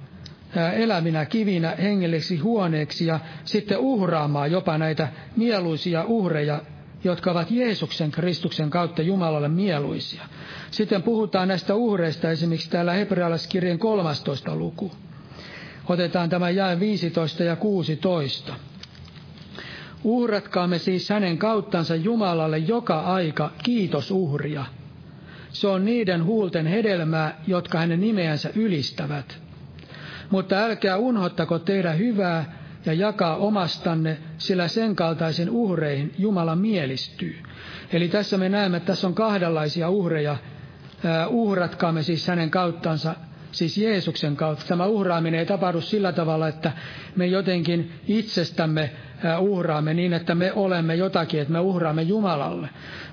elävinä 0.77 1.25
kivinä 1.27 1.71
hengelliseksi 1.83 2.37
huoneeksi 2.39 3.07
ja 3.07 3.21
sitten 3.45 3.79
uhraamaan 3.79 4.53
jopa 4.53 4.79
näitä 4.79 5.09
mieluisia 5.37 6.05
uhreja, 6.05 6.61
jotka 7.05 7.31
ovat 7.31 7.51
Jeesuksen 7.51 8.11
Kristuksen 8.11 8.71
kautta 8.71 9.03
Jumalalle 9.03 9.49
mieluisia. 9.49 10.23
Sitten 10.71 11.03
puhutaan 11.03 11.49
näistä 11.49 11.75
uhreista 11.75 12.31
esimerkiksi 12.31 12.71
täällä 12.71 12.93
hebrealaiskirjeen 12.93 13.79
13 13.79 14.57
luku. 14.57 14.91
Otetaan 15.89 16.29
tämä 16.31 16.51
jae 16.51 16.81
15 16.81 17.45
ja 17.45 17.57
16. 17.57 18.55
Uhratkaamme 20.05 20.79
siis 20.79 21.09
hänen 21.11 21.39
kauttansa 21.39 21.95
Jumalalle 21.97 22.59
joka 22.59 23.01
aika 23.01 23.51
kiitosuhria. 23.63 24.65
Se 25.51 25.69
on 25.69 25.85
niiden 25.85 26.25
huulten 26.25 26.67
hedelmää, 26.67 27.41
jotka 27.47 27.79
hänen 27.79 28.01
nimeänsä 28.01 28.51
ylistävät. 28.55 29.39
Mutta 30.31 30.57
älkää 30.59 30.97
unhottako 30.97 31.59
tehdä 31.59 31.93
hyvää 31.93 32.59
ja 32.87 32.93
jakaa 32.93 33.37
omastanne, 33.37 34.19
sillä 34.39 34.69
sen 34.69 34.97
kaltaisen 34.97 35.51
uhreihin 35.51 36.13
Jumala 36.19 36.57
mielistyy. 36.57 37.37
Eli 37.93 38.09
tässä 38.09 38.39
me 38.39 38.49
näemme, 38.49 38.77
että 38.77 38.87
tässä 38.87 39.07
on 39.07 39.15
kahdenlaisia 39.15 39.89
uhreja. 39.91 40.37
uhratkaamme 41.29 42.03
siis 42.03 42.29
hänen 42.29 42.51
kauttansa 42.51 43.15
siis 43.53 43.79
Jeesuksen 43.79 44.37
kautta. 44.37 44.65
Tämä 44.69 44.87
uhraaminen 44.87 45.41
ei 45.41 45.47
tapahdu 45.47 45.81
sillä 45.81 46.13
tavalla, 46.13 46.49
että 46.49 46.73
me 47.17 47.27
jotenkin 47.27 47.93
itsestämme 48.09 48.91
uhraamme 49.41 49.95
niin, 49.95 50.13
että 50.13 50.35
me 50.35 50.53
olemme 50.53 50.95
jotakin, 50.95 51.41
että 51.41 51.53
me 51.53 51.61
uhraamme 51.61 52.03
Jumalalle, 52.03 52.69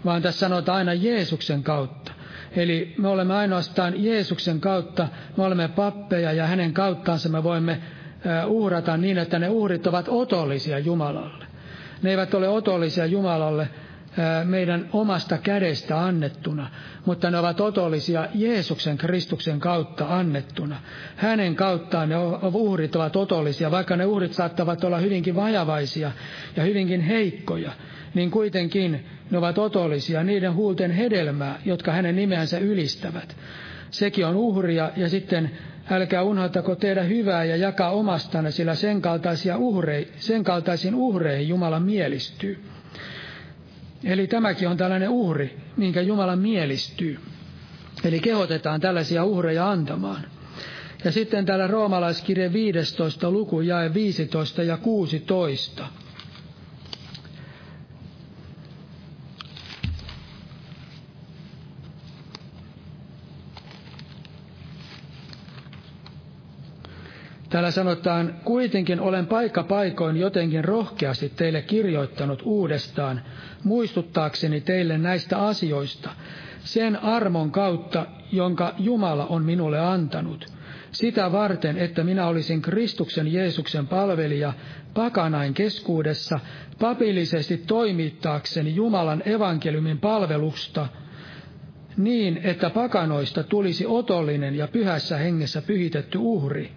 vaan 0.05 0.21
tässä 0.21 0.39
sanotaan 0.39 0.77
aina 0.77 0.93
Jeesuksen 0.93 1.63
kautta. 1.63 2.11
Eli 2.55 2.93
me 2.97 3.07
olemme 3.07 3.33
ainoastaan 3.33 4.03
Jeesuksen 4.03 4.59
kautta, 4.59 5.07
me 5.37 5.43
olemme 5.43 5.67
pappeja 5.67 6.31
ja 6.31 6.47
hänen 6.47 6.73
kauttaansa 6.73 7.29
me 7.29 7.43
voimme 7.43 7.81
uhrata 8.47 8.97
niin, 8.97 9.17
että 9.17 9.39
ne 9.39 9.49
uhrit 9.49 9.87
ovat 9.87 10.05
otollisia 10.09 10.79
Jumalalle. 10.79 11.45
Ne 12.01 12.09
eivät 12.09 12.33
ole 12.33 12.49
otollisia 12.49 13.05
Jumalalle 13.05 13.69
meidän 14.43 14.89
omasta 14.93 15.37
kädestä 15.37 15.99
annettuna, 16.05 16.69
mutta 17.05 17.31
ne 17.31 17.39
ovat 17.39 17.61
otollisia 17.61 18.27
Jeesuksen 18.33 18.97
Kristuksen 18.97 19.59
kautta 19.59 20.05
annettuna. 20.17 20.79
Hänen 21.15 21.55
kauttaan 21.55 22.09
ne 22.09 22.15
uhrit 22.53 22.95
ovat 22.95 23.15
otollisia, 23.15 23.71
vaikka 23.71 23.95
ne 23.95 24.05
uhrit 24.05 24.33
saattavat 24.33 24.83
olla 24.83 24.97
hyvinkin 24.97 25.35
vajavaisia 25.35 26.11
ja 26.55 26.63
hyvinkin 26.63 27.01
heikkoja, 27.01 27.71
niin 28.13 28.31
kuitenkin 28.31 29.05
ne 29.31 29.37
ovat 29.37 29.57
otollisia 29.57 30.23
niiden 30.23 30.53
huulten 30.53 30.91
hedelmää, 30.91 31.59
jotka 31.65 31.91
hänen 31.91 32.15
nimeänsä 32.15 32.57
ylistävät. 32.57 33.35
Sekin 33.91 34.25
on 34.25 34.35
uhria 34.35 34.91
ja 34.95 35.09
sitten 35.09 35.51
älkää 35.91 36.23
unohtako 36.23 36.75
tehdä 36.75 37.03
hyvää 37.03 37.43
ja 37.43 37.55
jakaa 37.55 37.91
omastanne, 37.91 38.51
sillä 38.51 38.75
sen, 38.75 39.01
kaltaisia 39.01 39.57
uhrei, 39.57 40.11
sen 40.17 40.43
kaltaisiin 40.43 40.95
uhreihin 40.95 41.49
Jumala 41.49 41.79
mielistyy. 41.79 42.63
Eli 44.05 44.27
tämäkin 44.27 44.67
on 44.69 44.77
tällainen 44.77 45.09
uhri, 45.09 45.57
minkä 45.77 46.01
Jumala 46.01 46.35
mielistyy. 46.35 47.19
Eli 48.03 48.19
kehotetaan 48.19 48.81
tällaisia 48.81 49.23
uhreja 49.23 49.71
antamaan. 49.71 50.25
Ja 51.03 51.11
sitten 51.11 51.45
täällä 51.45 51.67
roomalaiskirje 51.67 52.53
15 52.53 53.31
luku 53.31 53.61
jae 53.61 53.93
15 53.93 54.63
ja 54.63 54.77
16. 54.77 55.85
Täällä 67.55 67.71
sanotaan, 67.71 68.35
kuitenkin 68.45 68.99
olen 68.99 69.27
paikka 69.27 69.63
paikoin 69.63 70.17
jotenkin 70.17 70.65
rohkeasti 70.65 71.29
teille 71.35 71.61
kirjoittanut 71.61 72.41
uudestaan, 72.45 73.21
muistuttaakseni 73.63 74.61
teille 74.61 74.97
näistä 74.97 75.37
asioista, 75.45 76.09
sen 76.59 77.03
armon 77.03 77.51
kautta, 77.51 78.05
jonka 78.31 78.73
Jumala 78.77 79.25
on 79.25 79.43
minulle 79.43 79.79
antanut, 79.79 80.45
sitä 80.91 81.31
varten, 81.31 81.77
että 81.77 82.03
minä 82.03 82.27
olisin 82.27 82.61
Kristuksen 82.61 83.33
Jeesuksen 83.33 83.87
palvelija 83.87 84.53
pakanain 84.93 85.53
keskuudessa, 85.53 86.39
papillisesti 86.79 87.57
toimittaakseni 87.57 88.75
Jumalan 88.75 89.23
evankeliumin 89.25 89.99
palvelusta, 89.99 90.87
niin, 91.97 92.39
että 92.43 92.69
pakanoista 92.69 93.43
tulisi 93.43 93.85
otollinen 93.87 94.55
ja 94.55 94.67
pyhässä 94.67 95.17
hengessä 95.17 95.61
pyhitetty 95.61 96.17
uhri, 96.17 96.71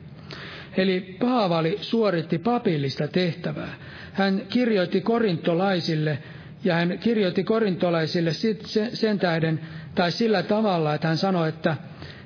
Eli 0.79 1.16
Paavali 1.20 1.79
suoritti 1.81 2.39
papillista 2.39 3.09
tehtävää. 3.09 3.74
Hän 4.12 4.43
kirjoitti 4.49 5.01
korintolaisille 5.01 6.18
ja 6.64 6.74
hän 6.74 6.99
kirjoitti 6.99 7.45
korintolaisille 7.45 8.31
sen 8.93 9.18
tähden 9.18 9.61
tai 9.95 10.12
sillä 10.12 10.43
tavalla, 10.43 10.95
että 10.95 11.09
hän 11.09 11.16
sanoi, 11.16 11.49
että 11.49 11.76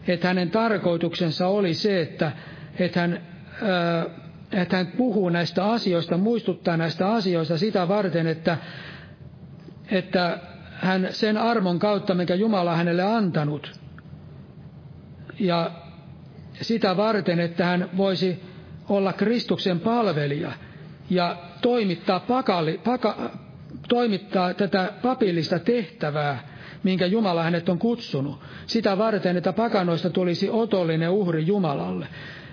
että 0.09 0.29
hänen 0.29 0.51
tarkoituksensa 0.51 1.47
oli 1.47 1.75
se, 1.75 2.01
että, 2.01 2.33
että 2.79 3.01
hän 3.01 3.21
että 4.53 4.77
hän 4.77 4.87
puhuu 4.87 5.29
näistä 5.29 5.65
asioista, 5.65 6.17
muistuttaa 6.17 6.77
näistä 6.77 7.13
asioista 7.13 7.59
sitä 7.59 7.89
varten, 7.89 8.27
että, 8.27 8.59
että 9.91 10.39
hän 10.73 11.09
sen 11.11 11.37
armon 11.37 11.79
kautta, 11.79 12.15
mikä 12.15 12.35
Jumala 12.35 12.77
hänelle 12.77 13.03
antanut, 13.03 13.81
ja 15.39 15.71
sitä 16.61 16.97
varten, 16.97 17.41
että 17.41 17.65
hän 17.65 17.91
voisi 17.97 18.43
olla 18.89 19.13
Kristuksen 19.13 19.81
palvelija 19.81 20.53
ja 21.11 21.37
toimittaa, 21.63 22.21
pakali, 22.21 22.81
paka, 22.85 23.31
toimittaa 23.89 24.55
tätä 24.55 24.93
papillista 25.03 25.59
tehtävää, 25.59 26.49
minkä 26.83 27.07
Jumala 27.07 27.43
hänet 27.43 27.69
on 27.69 27.79
kutsunut. 27.79 28.41
Sitä 28.67 28.99
varten, 28.99 29.37
että 29.37 29.53
pakanoista 29.53 30.11
tulisi 30.11 30.51
otollinen 30.51 31.11
uhri 31.11 31.47
Jumalalle. 31.47 32.07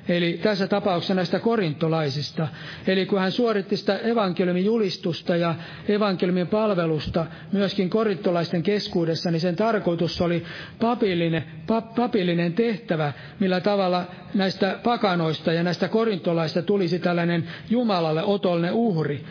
Eli 0.09 0.39
tässä 0.43 0.67
tapauksessa 0.67 1.13
näistä 1.13 1.39
korintolaisista. 1.39 2.47
Eli 2.87 3.05
kun 3.05 3.19
hän 3.19 3.31
suoritti 3.31 3.77
sitä 3.77 3.97
evankeliumin 3.97 4.65
julistusta 4.65 5.35
ja 5.35 5.55
evankeliumin 5.87 6.47
palvelusta 6.47 7.25
myöskin 7.51 7.89
korintolaisten 7.89 8.63
keskuudessa, 8.63 9.31
niin 9.31 9.39
sen 9.41 9.55
tarkoitus 9.55 10.21
oli 10.21 10.43
papillinen, 10.81 11.43
pap, 11.67 11.95
papillinen 11.95 12.53
tehtävä, 12.53 13.13
millä 13.39 13.59
tavalla 13.61 14.05
näistä 14.33 14.79
pakanoista 14.83 15.53
ja 15.53 15.63
näistä 15.63 15.87
korintolaista 15.87 16.61
tulisi 16.61 16.99
tällainen 16.99 17.47
Jumalalle 17.69 18.23
otollinen 18.23 18.73
uhri. 18.73 19.23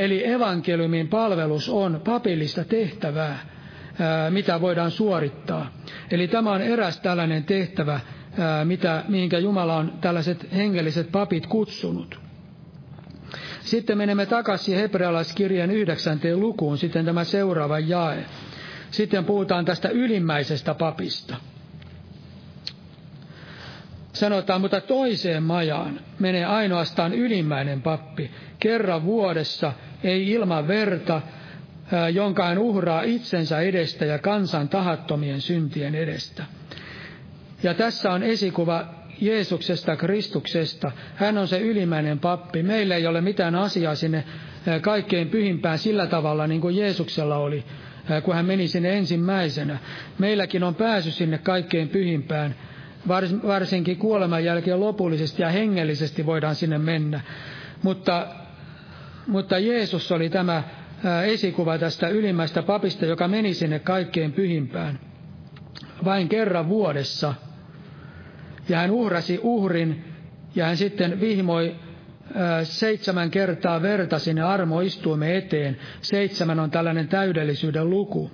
Eli 0.00 0.26
evankeliumin 0.30 1.08
palvelus 1.08 1.68
on 1.68 2.00
papillista 2.04 2.64
tehtävää, 2.64 3.38
mitä 4.30 4.60
voidaan 4.60 4.90
suorittaa. 4.90 5.72
Eli 6.10 6.28
tämä 6.28 6.52
on 6.52 6.62
eräs 6.62 7.00
tällainen 7.00 7.44
tehtävä, 7.44 8.00
mitä, 8.64 9.04
mihinkä 9.08 9.38
Jumala 9.38 9.76
on 9.76 9.92
tällaiset 10.00 10.52
hengelliset 10.54 11.12
papit 11.12 11.46
kutsunut. 11.46 12.20
Sitten 13.60 13.98
menemme 13.98 14.26
takaisin 14.26 14.76
hebrealaiskirjan 14.76 15.70
yhdeksänteen 15.70 16.40
lukuun, 16.40 16.78
sitten 16.78 17.04
tämä 17.04 17.24
seuraava 17.24 17.78
jae. 17.78 18.24
Sitten 18.90 19.24
puhutaan 19.24 19.64
tästä 19.64 19.88
ylimmäisestä 19.88 20.74
papista. 20.74 21.36
Sanotaan, 24.12 24.60
mutta 24.60 24.80
toiseen 24.80 25.42
majaan 25.42 26.00
menee 26.18 26.44
ainoastaan 26.44 27.14
ylimmäinen 27.14 27.82
pappi, 27.82 28.30
kerran 28.58 29.04
vuodessa, 29.04 29.72
ei 30.04 30.30
ilman 30.30 30.68
verta, 30.68 31.22
jonka 32.12 32.44
hän 32.46 32.58
uhraa 32.58 33.02
itsensä 33.02 33.60
edestä 33.60 34.04
ja 34.04 34.18
kansan 34.18 34.68
tahattomien 34.68 35.40
syntien 35.40 35.94
edestä. 35.94 36.44
Ja 37.62 37.74
tässä 37.74 38.12
on 38.12 38.22
esikuva 38.22 39.02
Jeesuksesta, 39.20 39.96
Kristuksesta. 39.96 40.92
Hän 41.14 41.38
on 41.38 41.48
se 41.48 41.58
ylimmäinen 41.60 42.18
pappi. 42.18 42.62
Meillä 42.62 42.96
ei 42.96 43.06
ole 43.06 43.20
mitään 43.20 43.54
asiaa 43.54 43.94
sinne 43.94 44.24
kaikkein 44.80 45.28
pyhimpään 45.28 45.78
sillä 45.78 46.06
tavalla, 46.06 46.46
niin 46.46 46.60
kuin 46.60 46.76
Jeesuksella 46.76 47.36
oli, 47.36 47.64
kun 48.22 48.34
hän 48.34 48.46
meni 48.46 48.68
sinne 48.68 48.96
ensimmäisenä. 48.98 49.78
Meilläkin 50.18 50.64
on 50.64 50.74
pääsy 50.74 51.10
sinne 51.10 51.38
kaikkein 51.38 51.88
pyhimpään, 51.88 52.54
varsinkin 53.46 53.96
kuoleman 53.96 54.44
jälkeen 54.44 54.80
lopullisesti 54.80 55.42
ja 55.42 55.48
hengellisesti 55.48 56.26
voidaan 56.26 56.54
sinne 56.54 56.78
mennä. 56.78 57.20
Mutta, 57.82 58.26
mutta 59.26 59.58
Jeesus 59.58 60.12
oli 60.12 60.30
tämä 60.30 60.62
esikuva 61.26 61.78
tästä 61.78 62.08
ylimmäistä 62.08 62.62
papista, 62.62 63.06
joka 63.06 63.28
meni 63.28 63.54
sinne 63.54 63.78
kaikkein 63.78 64.32
pyhimpään. 64.32 65.00
Vain 66.04 66.28
kerran 66.28 66.68
vuodessa– 66.68 67.34
ja 68.68 68.78
hän 68.78 68.90
uhrasi 68.90 69.40
uhrin 69.42 70.04
ja 70.54 70.66
hän 70.66 70.76
sitten 70.76 71.20
vihmoi 71.20 71.76
seitsemän 72.62 73.30
kertaa 73.30 73.82
verta 73.82 74.18
sinne 74.18 74.42
armoistuimme 74.42 75.36
eteen. 75.36 75.76
Seitsemän 76.00 76.60
on 76.60 76.70
tällainen 76.70 77.08
täydellisyyden 77.08 77.90
luku. 77.90 78.30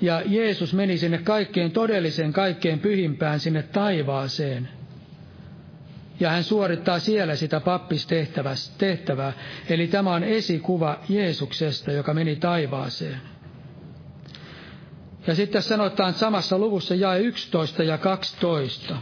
Ja 0.00 0.22
Jeesus 0.26 0.74
meni 0.74 0.98
sinne 0.98 1.18
kaikkein 1.18 1.70
todelliseen, 1.70 2.32
kaikkein 2.32 2.78
pyhimpään, 2.78 3.40
sinne 3.40 3.62
taivaaseen– 3.62 4.68
ja 6.20 6.30
hän 6.30 6.44
suorittaa 6.44 6.98
siellä 6.98 7.36
sitä 7.36 7.60
pappistehtävää. 7.60 9.32
Eli 9.68 9.86
tämä 9.86 10.14
on 10.14 10.24
esikuva 10.24 10.98
Jeesuksesta, 11.08 11.92
joka 11.92 12.14
meni 12.14 12.36
taivaaseen. 12.36 13.20
Ja 15.26 15.34
sitten 15.34 15.62
sanotaan 15.62 16.14
samassa 16.14 16.58
luvussa 16.58 16.94
jae 16.94 17.18
11 17.20 17.82
ja 17.82 17.98
12. 17.98 18.96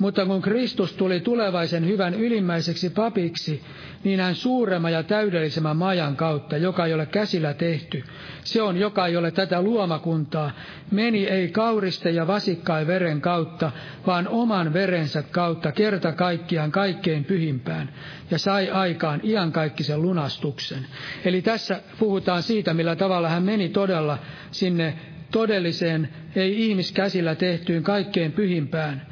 Mutta 0.00 0.26
kun 0.26 0.42
Kristus 0.42 0.92
tuli 0.92 1.20
tulevaisen 1.20 1.86
hyvän 1.86 2.14
ylimmäiseksi 2.14 2.90
papiksi, 2.90 3.62
niin 4.04 4.20
hän 4.20 4.34
suuremman 4.34 4.92
ja 4.92 5.02
täydellisemmän 5.02 5.76
majan 5.76 6.16
kautta, 6.16 6.56
joka 6.56 6.86
ei 6.86 6.94
ole 6.94 7.06
käsillä 7.06 7.54
tehty, 7.54 8.04
se 8.44 8.62
on, 8.62 8.76
joka 8.76 9.06
ei 9.06 9.16
ole 9.16 9.30
tätä 9.30 9.62
luomakuntaa, 9.62 10.50
meni 10.90 11.26
ei 11.26 11.48
kauriste 11.48 12.10
ja 12.10 12.26
vasikkai 12.26 12.86
veren 12.86 13.20
kautta, 13.20 13.72
vaan 14.06 14.28
oman 14.28 14.72
verensä 14.72 15.22
kautta 15.22 15.72
kerta 15.72 16.12
kaikkiaan 16.12 16.70
kaikkein 16.72 17.24
pyhimpään, 17.24 17.92
ja 18.30 18.38
sai 18.38 18.70
aikaan 18.70 19.20
iankaikkisen 19.24 20.02
lunastuksen. 20.02 20.86
Eli 21.24 21.42
tässä 21.42 21.80
puhutaan 21.98 22.42
siitä, 22.42 22.74
millä 22.74 22.96
tavalla 22.96 23.28
hän 23.28 23.42
meni 23.42 23.68
todella 23.68 24.18
sinne 24.50 24.94
todelliseen, 25.30 26.08
ei 26.36 26.68
ihmiskäsillä 26.68 27.34
tehtyyn 27.34 27.82
kaikkein 27.82 28.32
pyhimpään, 28.32 29.10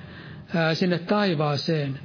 sinne 0.75 0.99
taivaaseen. 0.99 1.99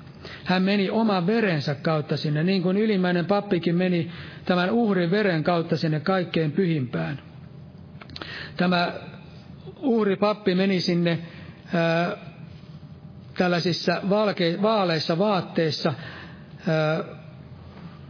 Hän 0.44 0.64
meni 0.64 0.90
oman 0.90 1.28
verensä 1.28 1.76
kautta 1.76 2.18
sinne, 2.18 2.44
niin 2.44 2.64
kuin 2.64 2.78
ylimmäinen 2.78 3.26
pappikin 3.26 3.76
meni 3.76 4.12
tämän 4.46 4.72
uhrin 4.72 5.12
veren 5.12 5.44
kautta 5.44 5.78
sinne 5.78 6.00
kaikkein 6.00 6.52
pyhimpään. 6.52 7.20
Tämä 8.58 8.94
uhripappi 9.82 10.56
meni 10.56 10.80
sinne 10.82 11.20
ää, 11.74 12.18
tällaisissa 13.38 14.02
valke, 14.10 14.58
vaaleissa 14.62 15.18
vaatteissa, 15.18 15.94
ää, 16.68 17.04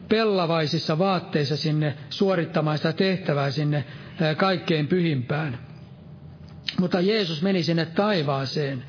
pellavaisissa 0.10 1.00
vaatteissa 1.00 1.58
sinne 1.58 1.98
suorittamaan 2.10 2.78
sitä 2.78 2.94
tehtävää 2.94 3.52
sinne 3.52 3.86
ää, 4.22 4.36
kaikkein 4.36 4.88
pyhimpään. 4.88 5.58
Mutta 6.80 7.02
Jeesus 7.02 7.42
meni 7.42 7.64
sinne 7.64 7.86
taivaaseen. 7.86 8.84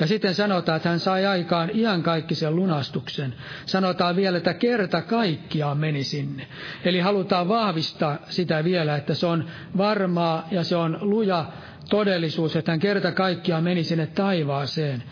Ja 0.00 0.06
sitten 0.06 0.34
sanotaan, 0.34 0.76
että 0.76 0.88
hän 0.88 1.00
sai 1.00 1.26
aikaan 1.26 1.70
iankaikkisen 1.74 2.56
lunastuksen. 2.56 3.34
Sanotaan 3.66 4.16
vielä, 4.16 4.38
että 4.38 4.54
kerta 4.54 5.02
kaikkiaan 5.02 5.78
meni 5.78 6.04
sinne. 6.04 6.46
Eli 6.84 7.00
halutaan 7.00 7.48
vahvistaa 7.48 8.18
sitä 8.28 8.64
vielä, 8.64 8.96
että 8.96 9.14
se 9.14 9.26
on 9.26 9.44
varmaa 9.76 10.48
ja 10.50 10.64
se 10.64 10.76
on 10.76 10.98
luja 11.00 11.44
todellisuus, 11.90 12.56
että 12.56 12.72
hän 12.72 12.80
kerta 12.80 13.12
kaikkiaan 13.12 13.64
meni 13.64 13.84
sinne 13.84 14.06
taivaaseen. 14.06 15.02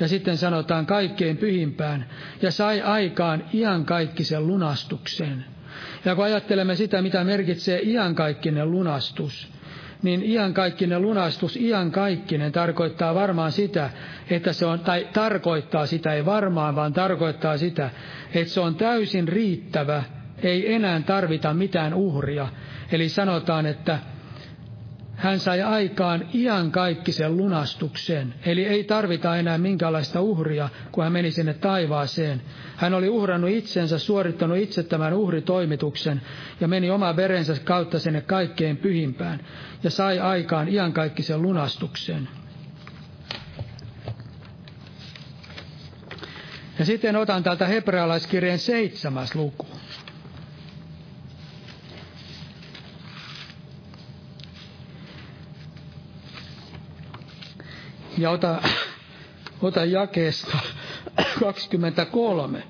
Ja 0.00 0.08
sitten 0.08 0.36
sanotaan 0.36 0.86
kaikkein 0.86 1.36
pyhimpään 1.36 2.06
ja 2.42 2.50
sai 2.50 2.82
aikaan 2.82 3.44
iankaikkisen 3.54 4.46
lunastuksen. 4.46 5.44
Ja 6.04 6.14
kun 6.14 6.24
ajattelemme 6.24 6.74
sitä, 6.74 7.02
mitä 7.02 7.24
merkitsee 7.24 7.80
iankaikkinen 7.82 8.70
lunastus, 8.70 9.48
niin 10.02 10.22
iankaikkinen 10.24 11.02
lunastus, 11.02 11.56
iankaikkinen 11.56 12.52
tarkoittaa 12.52 13.14
varmaan 13.14 13.52
sitä, 13.52 13.90
että 14.30 14.52
se 14.52 14.66
on, 14.66 14.80
tai 14.80 15.08
tarkoittaa 15.12 15.86
sitä, 15.86 16.12
ei 16.12 16.24
varmaan, 16.24 16.76
vaan 16.76 16.92
tarkoittaa 16.92 17.56
sitä, 17.58 17.90
että 18.34 18.52
se 18.54 18.60
on 18.60 18.74
täysin 18.74 19.28
riittävä, 19.28 20.02
ei 20.42 20.74
enää 20.74 21.00
tarvita 21.00 21.54
mitään 21.54 21.94
uhria. 21.94 22.48
Eli 22.92 23.08
sanotaan, 23.08 23.66
että 23.66 23.98
hän 25.18 25.38
sai 25.40 25.62
aikaan 25.62 26.28
iankaikkisen 26.34 27.36
lunastuksen, 27.36 28.34
eli 28.46 28.66
ei 28.66 28.84
tarvita 28.84 29.36
enää 29.36 29.58
minkäänlaista 29.58 30.20
uhria, 30.20 30.68
kun 30.92 31.04
hän 31.04 31.12
meni 31.12 31.30
sinne 31.30 31.54
taivaaseen. 31.54 32.42
Hän 32.76 32.94
oli 32.94 33.08
uhrannut 33.08 33.50
itsensä, 33.50 33.98
suorittanut 33.98 34.58
itse 34.58 34.82
tämän 34.82 35.14
uhritoimituksen 35.14 36.20
ja 36.60 36.68
meni 36.68 36.90
oman 36.90 37.16
verensä 37.16 37.56
kautta 37.64 37.98
sinne 37.98 38.20
kaikkein 38.20 38.76
pyhimpään 38.76 39.40
ja 39.82 39.90
sai 39.90 40.18
aikaan 40.18 40.68
iankaikkisen 40.68 41.42
lunastuksen. 41.42 42.28
Ja 46.78 46.84
sitten 46.84 47.16
otan 47.16 47.42
täältä 47.42 47.66
hebrealaiskirjeen 47.66 48.58
seitsemäs 48.58 49.34
luku. 49.34 49.66
Ja 58.18 58.30
ota, 58.30 58.62
ota 59.62 59.84
jakeesta 59.84 60.58
23. 61.40 62.62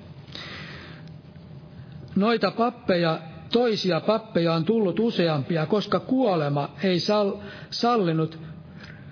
Noita 2.15 2.51
pappeja, 2.51 3.19
toisia 3.51 3.99
pappeja 3.99 4.53
on 4.53 4.65
tullut 4.65 4.99
useampia, 4.99 5.65
koska 5.65 5.99
kuolema 5.99 6.69
ei 6.83 6.99
sal, 6.99 7.31
sallinut 7.69 8.39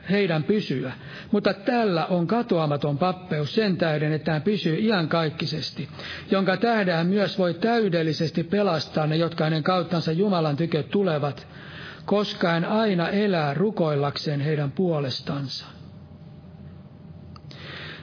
heidän 0.10 0.44
pysyä. 0.44 0.92
Mutta 1.32 1.54
tällä 1.54 2.06
on 2.06 2.28
katoamaton 2.28 2.98
pappeus 2.98 3.56
sen 3.56 3.78
tähden, 3.78 4.14
että 4.14 4.32
hän 4.32 4.42
pysyy 4.42 4.80
iankaikkisesti, 4.80 5.90
jonka 6.32 6.58
tähden 6.58 7.08
myös 7.08 7.38
voi 7.38 7.54
täydellisesti 7.54 8.44
pelastaa 8.44 9.08
ne, 9.08 9.16
jotka 9.16 9.44
hänen 9.44 9.64
kauttansa 9.64 10.12
Jumalan 10.12 10.58
tykö 10.58 10.84
tulevat, 10.84 11.48
koska 12.06 12.50
hän 12.50 12.66
aina 12.66 13.10
elää 13.10 13.54
rukoillakseen 13.54 14.40
heidän 14.42 14.72
puolestansa. 14.72 15.77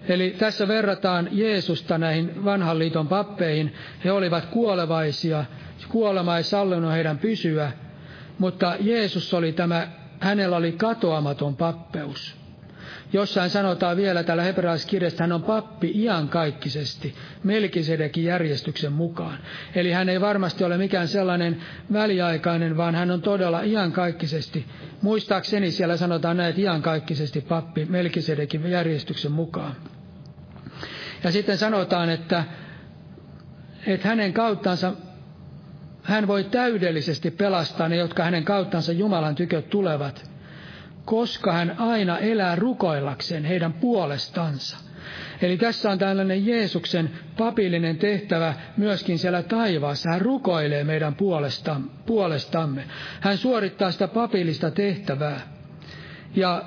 Eli 0.09 0.34
tässä 0.38 0.68
verrataan 0.68 1.28
Jeesusta 1.32 1.98
näihin 1.98 2.44
vanhan 2.44 2.78
liiton 2.78 3.09
pappeihin. 3.09 3.74
He 4.05 4.12
olivat 4.12 4.44
kuolevaisia, 4.44 5.44
kuolema 5.88 6.36
ei 6.36 6.42
sallinut 6.42 6.92
heidän 6.92 7.18
pysyä, 7.18 7.72
mutta 8.38 8.76
Jeesus 8.80 9.34
oli 9.34 9.52
tämä, 9.52 9.88
hänellä 10.20 10.57
oli 10.57 10.72
katoamaton 10.72 11.57
pappeus. 11.57 12.44
Jossain 13.12 13.50
sanotaan 13.50 13.96
vielä 13.96 14.22
tällä 14.22 14.42
hebrealaiskirjassa, 14.42 15.22
hän 15.22 15.32
on 15.32 15.42
pappi 15.42 15.92
iankaikkisesti, 15.94 17.14
Melkisedekin 17.44 18.24
järjestyksen 18.24 18.92
mukaan. 18.92 19.38
Eli 19.74 19.92
hän 19.92 20.09
ei 20.09 20.20
varmasti 20.20 20.64
ole 20.64 20.76
mikään 20.78 21.09
sellainen 21.09 21.61
väliaikainen, 21.92 22.76
vaan 22.76 22.94
hän 22.94 23.11
on 23.11 23.22
todella 23.22 23.62
iankaikkisesti. 23.62 24.66
Muistaakseni 25.02 25.70
siellä 25.70 25.96
sanotaan 25.96 26.36
näin, 26.36 26.50
että 26.50 26.61
iankaikkisesti 26.62 27.40
pappi 27.40 27.84
Melkisedekin 27.84 28.70
järjestyksen 28.70 29.32
mukaan. 29.32 29.76
Ja 31.25 31.33
sitten 31.33 31.59
sanotaan, 31.59 32.11
että, 32.11 32.45
että 33.87 34.09
hänen 34.09 34.33
kauttansa 34.33 34.93
hän 36.03 36.27
voi 36.27 36.45
täydellisesti 36.45 37.31
pelastaa 37.31 37.89
ne, 37.89 37.97
jotka 37.97 38.25
hänen 38.25 38.45
kauttansa 38.45 38.93
Jumalan 38.93 39.35
tykö 39.35 39.62
tulevat, 39.62 40.31
koska 41.05 41.53
hän 41.53 41.75
aina 41.79 42.18
elää 42.18 42.57
rukoillakseen 42.57 43.45
heidän 43.45 43.72
puolestansa. 43.72 44.77
Eli 45.43 45.57
tässä 45.57 45.91
on 45.91 45.99
tällainen 45.99 46.47
Jeesuksen 46.47 47.11
papillinen 47.39 47.97
tehtävä 47.97 48.55
myöskin 48.77 49.18
siellä 49.18 49.43
taivaassa. 49.43 50.11
Hän 50.11 50.20
rukoilee 50.20 50.85
meidän 50.85 51.14
puolestamme. 52.07 52.85
Hän 53.20 53.37
suorittaa 53.39 53.91
sitä 53.91 54.09
papillista 54.09 54.70
tehtävää. 54.70 55.41
Ja 56.37 56.62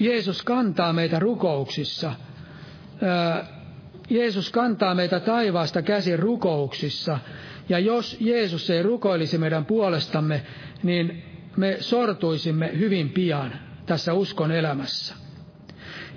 Jeesus 0.00 0.42
kantaa 0.42 0.92
meitä 0.92 1.18
rukouksissa. 1.18 2.12
Jeesus 4.10 4.50
kantaa 4.50 4.94
meitä 4.94 5.20
taivaasta 5.20 5.82
käsin 5.82 6.18
rukouksissa. 6.18 7.18
Ja 7.68 7.78
jos 7.78 8.16
Jeesus 8.20 8.70
ei 8.70 8.82
rukoilisi 8.82 9.38
meidän 9.38 9.64
puolestamme, 9.64 10.42
niin 10.82 11.22
me 11.56 11.76
sortuisimme 11.80 12.70
hyvin 12.78 13.10
pian 13.10 13.52
tässä 13.86 14.12
uskon 14.12 14.52
elämässä. 14.52 15.14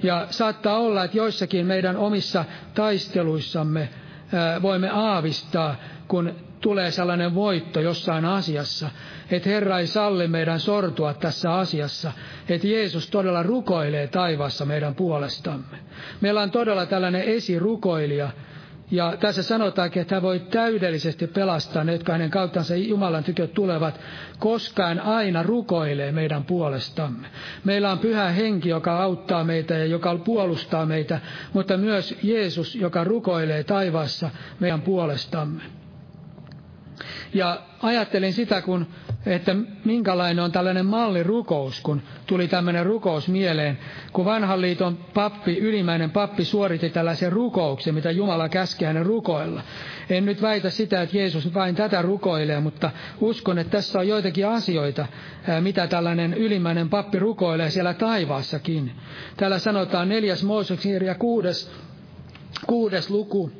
Ja 0.03 0.27
saattaa 0.29 0.77
olla, 0.77 1.03
että 1.03 1.17
joissakin 1.17 1.65
meidän 1.65 1.97
omissa 1.97 2.45
taisteluissamme 2.73 3.89
voimme 4.61 4.89
aavistaa, 4.89 5.75
kun 6.07 6.35
tulee 6.61 6.91
sellainen 6.91 7.35
voitto 7.35 7.79
jossain 7.79 8.25
asiassa, 8.25 8.89
että 9.31 9.49
Herra 9.49 9.79
ei 9.79 9.87
salli 9.87 10.27
meidän 10.27 10.59
sortua 10.59 11.13
tässä 11.13 11.53
asiassa, 11.53 12.11
että 12.49 12.67
Jeesus 12.67 13.09
todella 13.09 13.43
rukoilee 13.43 14.07
taivaassa 14.07 14.65
meidän 14.65 14.95
puolestamme. 14.95 15.77
Meillä 16.21 16.41
on 16.41 16.51
todella 16.51 16.85
tällainen 16.85 17.21
esirukoilija, 17.21 18.29
ja 18.91 19.17
tässä 19.19 19.43
sanotaankin, 19.43 20.01
että 20.01 20.15
hän 20.15 20.21
voi 20.21 20.39
täydellisesti 20.39 21.27
pelastaa 21.27 21.83
ne, 21.83 21.91
jotka 21.91 22.11
hänen 22.11 22.29
kauttansa 22.29 22.75
Jumalan 22.75 23.23
tykö 23.23 23.47
tulevat, 23.47 23.99
koska 24.39 24.85
hän 24.85 24.99
aina 24.99 25.43
rukoilee 25.43 26.11
meidän 26.11 26.43
puolestamme. 26.43 27.27
Meillä 27.63 27.91
on 27.91 27.99
pyhä 27.99 28.29
henki, 28.29 28.69
joka 28.69 29.03
auttaa 29.03 29.43
meitä 29.43 29.73
ja 29.73 29.85
joka 29.85 30.15
puolustaa 30.17 30.85
meitä, 30.85 31.19
mutta 31.53 31.77
myös 31.77 32.15
Jeesus, 32.23 32.75
joka 32.75 33.03
rukoilee 33.03 33.63
taivaassa 33.63 34.29
meidän 34.59 34.81
puolestamme. 34.81 35.78
Ja 37.33 37.61
ajattelin 37.81 38.33
sitä, 38.33 38.61
kun, 38.61 38.87
että 39.25 39.55
minkälainen 39.85 40.43
on 40.43 40.51
tällainen 40.51 40.85
mallirukous, 40.85 41.81
kun 41.81 42.01
tuli 42.27 42.47
tämmöinen 42.47 42.85
rukous 42.85 43.27
mieleen, 43.27 43.79
kun 44.13 44.25
vanhan 44.25 44.61
liiton 44.61 44.97
pappi, 45.13 45.57
ylimäinen 45.57 46.11
pappi 46.11 46.45
suoritti 46.45 46.89
tällaisen 46.89 47.31
rukouksen, 47.31 47.93
mitä 47.95 48.11
Jumala 48.11 48.49
käski 48.49 48.85
hänen 48.85 49.05
rukoilla. 49.05 49.61
En 50.09 50.25
nyt 50.25 50.41
väitä 50.41 50.69
sitä, 50.69 51.01
että 51.01 51.17
Jeesus 51.17 51.53
vain 51.53 51.75
tätä 51.75 52.01
rukoilee, 52.01 52.59
mutta 52.59 52.91
uskon, 53.21 53.59
että 53.59 53.71
tässä 53.71 53.99
on 53.99 54.07
joitakin 54.07 54.47
asioita, 54.47 55.07
mitä 55.61 55.87
tällainen 55.87 56.33
ylimäinen 56.33 56.89
pappi 56.89 57.19
rukoilee 57.19 57.69
siellä 57.69 57.93
taivaassakin. 57.93 58.91
Täällä 59.37 59.59
sanotaan 59.59 60.09
neljäs 60.09 60.43
Mooseksen 60.43 60.91
kirja 60.91 61.15
kuudes, 61.15 61.71
kuudes 62.67 63.09
luku, 63.09 63.51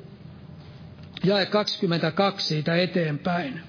jae 1.24 1.46
22 1.46 2.48
siitä 2.48 2.76
eteenpäin. 2.76 3.62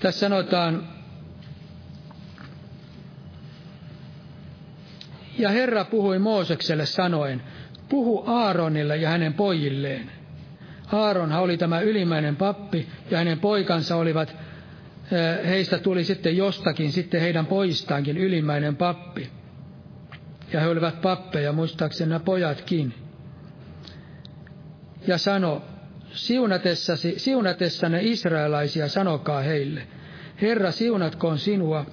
Tässä 0.00 0.20
sanotaan, 0.20 0.88
ja 5.38 5.48
Herra 5.48 5.84
puhui 5.84 6.18
Moosekselle 6.18 6.86
sanoen, 6.86 7.42
puhu 7.88 8.22
Aaronille 8.26 8.96
ja 8.96 9.08
hänen 9.08 9.34
pojilleen. 9.34 10.10
Aaronhan 10.92 11.42
oli 11.42 11.56
tämä 11.56 11.80
ylimmäinen 11.80 12.36
pappi 12.36 12.88
ja 13.10 13.18
hänen 13.18 13.38
poikansa 13.40 13.96
olivat, 13.96 14.36
heistä 15.46 15.78
tuli 15.78 16.04
sitten 16.04 16.36
jostakin 16.36 16.92
sitten 16.92 17.20
heidän 17.20 17.46
poistaankin 17.46 18.18
ylimmäinen 18.18 18.76
pappi 18.76 19.30
ja 20.52 20.60
he 20.60 20.66
olivat 20.68 21.00
pappeja, 21.00 21.52
muistaakseni 21.52 22.08
nämä 22.08 22.20
pojatkin. 22.20 22.94
Ja 25.06 25.18
sano, 25.18 25.62
siunatessasi, 26.12 27.14
siunatessanne 27.16 27.98
israelaisia 28.02 28.88
sanokaa 28.88 29.40
heille, 29.40 29.86
Herra 30.42 30.70
siunatkoon 30.70 31.38
sinua 31.38 31.86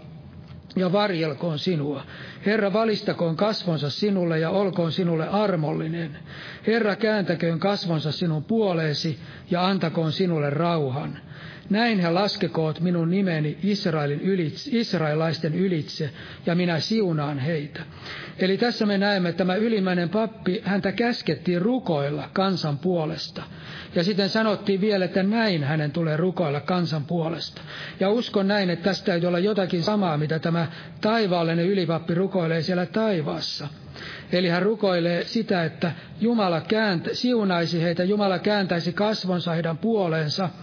ja 0.76 0.91
varjelkoon 0.91 1.60
sinua. 1.60 2.04
Herra 2.45 2.74
valistakoon 2.74 3.36
kasvonsa 3.36 3.89
sinulle 3.89 4.39
ja 4.39 4.49
olkoon 4.49 4.91
sinulle 4.91 5.28
armollinen. 5.28 6.18
Herra 6.68 6.95
kääntäköön 6.95 7.60
kasvonsa 7.60 8.12
sinun 8.12 8.43
puoleesi 8.43 9.20
ja 9.51 9.68
antakoon 9.68 10.12
sinulle 10.12 10.49
rauhan. 10.49 11.20
Näin 11.70 11.99
he 11.99 12.09
laskekoot 12.09 12.80
minun 12.80 13.11
nimeni 13.11 13.57
Israelin 13.64 14.22
ylitse, 14.22 14.70
israelaisten 14.74 15.55
ylitse, 15.55 16.09
ja 16.45 16.55
minä 16.55 16.80
siunaan 16.80 17.39
heitä. 17.39 17.82
Eli 18.39 18.57
tässä 18.57 18.86
me 18.86 18.97
näemme, 18.97 19.30
että 19.30 19.38
tämä 19.38 19.55
ylimmäinen 19.55 20.09
pappi, 20.09 20.61
häntä 20.66 20.91
käskettiin 20.91 21.61
rukoilla 21.61 22.30
kansan 22.34 22.78
puolesta. 22.78 23.43
Ja 23.95 24.03
sitten 24.03 24.30
sanottiin 24.30 24.82
vielä, 24.82 25.05
että 25.05 25.24
näin 25.24 25.64
hänen 25.64 25.91
tulee 25.91 26.18
rukoilla 26.18 26.61
kansan 26.61 27.05
puolesta. 27.05 27.61
Ja 27.99 28.09
uskon 28.09 28.47
näin, 28.47 28.70
että 28.70 28.84
tästä 28.84 29.05
täytyy 29.05 29.28
olla 29.28 29.39
jotakin 29.39 29.84
samaa, 29.84 30.18
mitä 30.18 30.39
tämä 30.39 30.68
taivaallinen 31.01 31.68
ylipappi 31.68 32.16
rukoilee 32.16 32.61
siellä 32.61 32.86
taivaassa. 32.86 33.68
Eli 34.32 34.47
hän 34.47 34.61
rukoilee 34.61 35.24
sitä, 35.24 35.64
että 35.64 35.91
Jumala 36.22 36.61
kääntä, 36.61 37.09
siunaisi 37.14 37.82
heitä, 37.82 38.03
Jumala 38.03 38.39
kääntäisi 38.39 38.93
kasvonsa 38.93 39.51
heidän 39.51 39.78
puoleensa– 39.78 40.49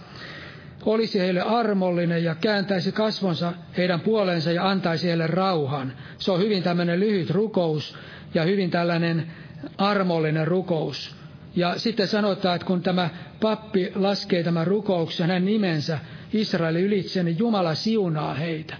olisi 0.85 1.19
heille 1.19 1.41
armollinen 1.41 2.23
ja 2.23 2.35
kääntäisi 2.35 2.91
kasvonsa 2.91 3.53
heidän 3.77 3.99
puoleensa 3.99 4.51
ja 4.51 4.69
antaisi 4.69 5.07
heille 5.07 5.27
rauhan. 5.27 5.93
Se 6.17 6.31
on 6.31 6.39
hyvin 6.39 6.63
tämmöinen 6.63 6.99
lyhyt 6.99 7.29
rukous 7.29 7.95
ja 8.33 8.43
hyvin 8.43 8.71
tällainen 8.71 9.31
armollinen 9.77 10.47
rukous. 10.47 11.15
Ja 11.55 11.79
sitten 11.79 12.07
sanotaan, 12.07 12.55
että 12.55 12.67
kun 12.67 12.81
tämä 12.81 13.09
pappi 13.41 13.91
laskee 13.95 14.43
tämän 14.43 14.67
rukouksen 14.67 15.27
hänen 15.27 15.45
nimensä 15.45 15.99
Israelin 16.33 16.83
ylitse, 16.85 17.23
niin 17.23 17.39
Jumala 17.39 17.75
siunaa 17.75 18.33
heitä. 18.33 18.75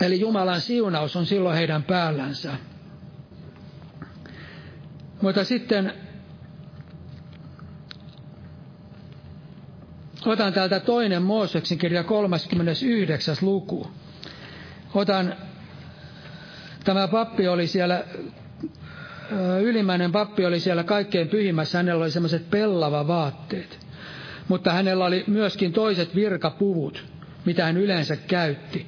Eli 0.00 0.20
Jumalan 0.20 0.60
siunaus 0.60 1.16
on 1.16 1.26
silloin 1.26 1.56
heidän 1.56 1.82
päällänsä. 1.82 2.52
Mutta 5.22 5.44
sitten 5.44 5.92
Otan 10.26 10.52
täältä 10.52 10.80
toinen 10.80 11.22
Mooseksen 11.22 11.78
kirja 11.78 12.04
39. 12.04 13.36
luku. 13.40 13.90
Otan, 14.94 15.34
tämä 16.84 17.08
pappi 17.08 17.48
oli 17.48 17.66
siellä, 17.66 18.04
ylimmäinen 19.62 20.12
pappi 20.12 20.46
oli 20.46 20.60
siellä 20.60 20.84
kaikkein 20.84 21.28
pyhimmässä, 21.28 21.78
hänellä 21.78 22.02
oli 22.02 22.10
semmoiset 22.10 22.50
pellava 22.50 23.06
vaatteet. 23.06 23.78
Mutta 24.48 24.72
hänellä 24.72 25.04
oli 25.04 25.24
myöskin 25.26 25.72
toiset 25.72 26.14
virkapuvut, 26.14 27.04
mitä 27.44 27.64
hän 27.64 27.76
yleensä 27.76 28.16
käytti. 28.16 28.86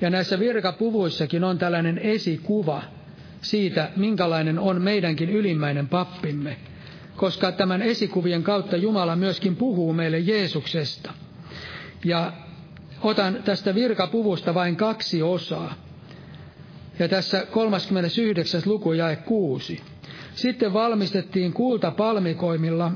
Ja 0.00 0.10
näissä 0.10 0.38
virkapuvuissakin 0.38 1.44
on 1.44 1.58
tällainen 1.58 1.98
esikuva 1.98 2.82
siitä, 3.40 3.90
minkälainen 3.96 4.58
on 4.58 4.82
meidänkin 4.82 5.30
ylimmäinen 5.30 5.88
pappimme, 5.88 6.56
koska 7.16 7.52
tämän 7.52 7.82
esikuvien 7.82 8.42
kautta 8.42 8.76
Jumala 8.76 9.16
myöskin 9.16 9.56
puhuu 9.56 9.92
meille 9.92 10.18
Jeesuksesta. 10.18 11.12
Ja 12.04 12.32
otan 13.02 13.42
tästä 13.44 13.74
virkapuvusta 13.74 14.54
vain 14.54 14.76
kaksi 14.76 15.22
osaa. 15.22 15.74
Ja 16.98 17.08
tässä 17.08 17.46
39. 17.50 18.62
luku 18.66 18.92
jae 18.92 19.16
6. 19.16 19.80
Sitten 20.34 20.72
valmistettiin 20.72 21.52
kultapalmikoimilla 21.52 22.92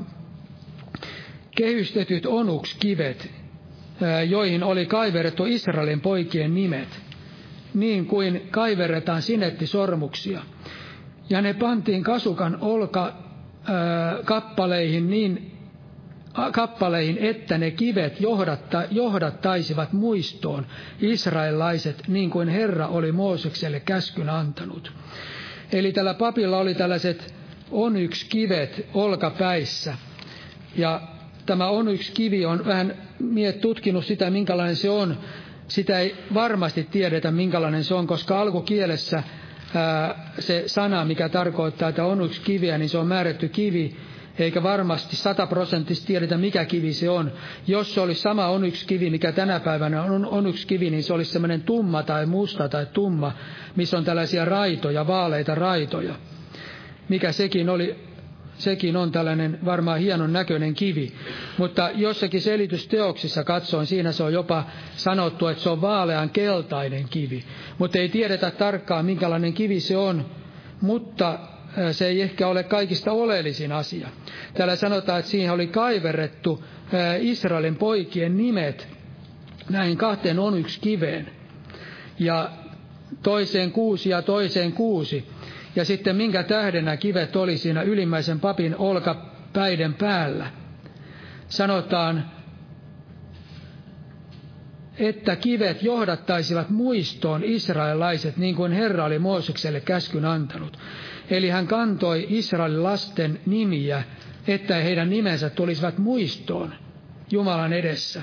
kehystetyt 1.55 2.25
onukskivet, 2.25 3.29
joihin 4.29 4.63
oli 4.63 4.85
kaiverettu 4.85 5.45
Israelin 5.45 6.01
poikien 6.01 6.53
nimet, 6.55 6.87
niin 7.73 8.05
kuin 8.05 8.47
kaiveretaan 8.51 9.21
sinettisormuksia. 9.21 10.41
Ja 11.29 11.41
ne 11.41 11.53
pantiin 11.53 12.03
kasukan 12.03 12.57
olka 12.61 13.13
kappaleihin 14.25 15.09
niin 15.09 15.57
kappaleihin, 16.51 17.17
että 17.17 17.57
ne 17.57 17.71
kivet 17.71 18.21
johdatta, 18.21 18.83
johdattaisivat 18.91 19.93
muistoon 19.93 20.65
israelaiset, 21.01 22.07
niin 22.07 22.29
kuin 22.29 22.47
Herra 22.47 22.87
oli 22.87 23.11
Moosekselle 23.11 23.79
käskyn 23.79 24.29
antanut. 24.29 24.93
Eli 25.71 25.91
tällä 25.91 26.13
papilla 26.13 26.57
oli 26.57 26.75
tällaiset 26.75 27.33
on 27.71 27.97
yksi 27.97 28.25
kivet 28.29 28.85
olkapäissä. 28.93 29.93
Ja 30.75 31.01
tämä 31.45 31.67
on 31.67 31.87
yksi 31.87 32.11
kivi 32.11 32.45
on 32.45 32.65
vähän 32.65 32.93
miet 33.19 33.61
tutkinut 33.61 34.05
sitä, 34.05 34.29
minkälainen 34.29 34.75
se 34.75 34.89
on. 34.89 35.17
Sitä 35.67 35.99
ei 35.99 36.15
varmasti 36.33 36.87
tiedetä, 36.91 37.31
minkälainen 37.31 37.83
se 37.83 37.93
on, 37.93 38.07
koska 38.07 38.41
alkukielessä 38.41 39.23
se 40.39 40.63
sana, 40.67 41.05
mikä 41.05 41.29
tarkoittaa, 41.29 41.89
että 41.89 42.05
on 42.05 42.21
yksi 42.21 42.41
kiviä, 42.41 42.77
niin 42.77 42.89
se 42.89 42.97
on 42.97 43.07
määrätty 43.07 43.49
kivi, 43.49 43.95
eikä 44.39 44.63
varmasti 44.63 45.15
sataprosenttisesti 45.15 46.07
tiedetä, 46.07 46.37
mikä 46.37 46.65
kivi 46.65 46.93
se 46.93 47.09
on. 47.09 47.31
Jos 47.67 47.93
se 47.93 48.01
olisi 48.01 48.21
sama 48.21 48.47
on 48.47 48.65
yksi 48.65 48.87
kivi, 48.87 49.09
mikä 49.09 49.31
tänä 49.31 49.59
päivänä 49.59 50.03
on, 50.03 50.25
on 50.25 50.47
yksi 50.47 50.67
kivi, 50.67 50.89
niin 50.89 51.03
se 51.03 51.13
olisi 51.13 51.31
semmoinen 51.31 51.61
tumma 51.61 52.03
tai 52.03 52.25
musta 52.25 52.69
tai 52.69 52.85
tumma, 52.93 53.31
missä 53.75 53.97
on 53.97 54.03
tällaisia 54.05 54.45
raitoja, 54.45 55.07
vaaleita 55.07 55.55
raitoja. 55.55 56.15
Mikä 57.09 57.31
sekin 57.31 57.69
oli 57.69 58.10
sekin 58.61 58.97
on 58.97 59.11
tällainen 59.11 59.59
varmaan 59.65 59.99
hienon 59.99 60.33
näköinen 60.33 60.73
kivi. 60.73 61.13
Mutta 61.57 61.89
jossakin 61.95 62.41
selitysteoksissa 62.41 63.43
katsoin, 63.43 63.85
siinä 63.87 64.11
se 64.11 64.23
on 64.23 64.33
jopa 64.33 64.63
sanottu, 64.95 65.47
että 65.47 65.63
se 65.63 65.69
on 65.69 65.81
vaalean 65.81 66.29
keltainen 66.29 67.05
kivi. 67.09 67.43
Mutta 67.77 67.99
ei 67.99 68.09
tiedetä 68.09 68.51
tarkkaan, 68.51 69.05
minkälainen 69.05 69.53
kivi 69.53 69.79
se 69.79 69.97
on, 69.97 70.25
mutta 70.81 71.39
se 71.91 72.07
ei 72.07 72.21
ehkä 72.21 72.47
ole 72.47 72.63
kaikista 72.63 73.11
oleellisin 73.11 73.71
asia. 73.71 74.07
Täällä 74.53 74.75
sanotaan, 74.75 75.19
että 75.19 75.31
siihen 75.31 75.53
oli 75.53 75.67
kaiverrettu 75.67 76.63
Israelin 77.21 77.75
poikien 77.75 78.37
nimet 78.37 78.87
näihin 79.69 79.97
kahteen 79.97 80.39
on 80.39 80.59
yksi 80.59 80.79
kiveen. 80.79 81.29
Ja 82.19 82.49
toiseen 83.23 83.71
kuusi 83.71 84.09
ja 84.09 84.21
toiseen 84.21 84.71
kuusi. 84.71 85.27
Ja 85.75 85.85
sitten 85.85 86.15
minkä 86.15 86.43
tähden 86.43 86.85
nämä 86.85 86.97
kivet 86.97 87.35
oli 87.35 87.57
siinä 87.57 87.81
ylimmäisen 87.81 88.39
papin 88.39 88.75
olkapäiden 88.77 89.93
päällä. 89.93 90.47
Sanotaan, 91.47 92.31
että 94.97 95.35
kivet 95.35 95.83
johdattaisivat 95.83 96.69
muistoon 96.69 97.43
israelaiset, 97.43 98.37
niin 98.37 98.55
kuin 98.55 98.71
Herra 98.71 99.05
oli 99.05 99.19
Moosekselle 99.19 99.79
käskyn 99.79 100.25
antanut. 100.25 100.77
Eli 101.29 101.49
hän 101.49 101.67
kantoi 101.67 102.25
Israelin 102.29 102.83
lasten 102.83 103.39
nimiä, 103.45 104.03
että 104.47 104.75
heidän 104.75 105.09
nimensä 105.09 105.49
tulisivat 105.49 105.97
muistoon 105.97 106.73
Jumalan 107.31 107.73
edessä. 107.73 108.21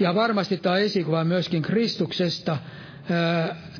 Ja 0.00 0.14
varmasti 0.14 0.56
tämä 0.56 0.76
esikuva 0.76 1.24
myöskin 1.24 1.62
Kristuksesta. 1.62 2.58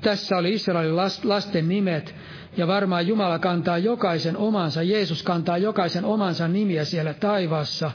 Tässä 0.02 0.36
oli 0.36 0.54
Israelin 0.54 0.96
lasten 1.24 1.68
nimet, 1.68 2.14
ja 2.56 2.66
varmaan 2.66 3.06
Jumala 3.06 3.38
kantaa 3.38 3.78
jokaisen 3.78 4.36
omansa, 4.36 4.82
Jeesus 4.82 5.22
kantaa 5.22 5.58
jokaisen 5.58 6.04
omansa 6.04 6.48
nimiä 6.48 6.84
siellä 6.84 7.14
taivaassa. 7.14 7.90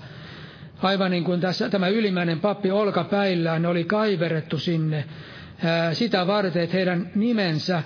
Aivan 0.82 1.12
niin 1.12 1.24
kuin 1.24 1.42
tässä, 1.42 1.70
tämä 1.70 1.88
ylimmäinen 1.88 2.40
pappi 2.40 2.72
olkapäillään 2.72 3.66
oli 3.66 3.84
kaiverettu 3.84 4.58
sinne 4.58 5.06
sitä 5.94 6.28
varten, 6.28 6.64
että 6.64 6.78
heidän 6.78 7.12
nimensä 7.16 7.84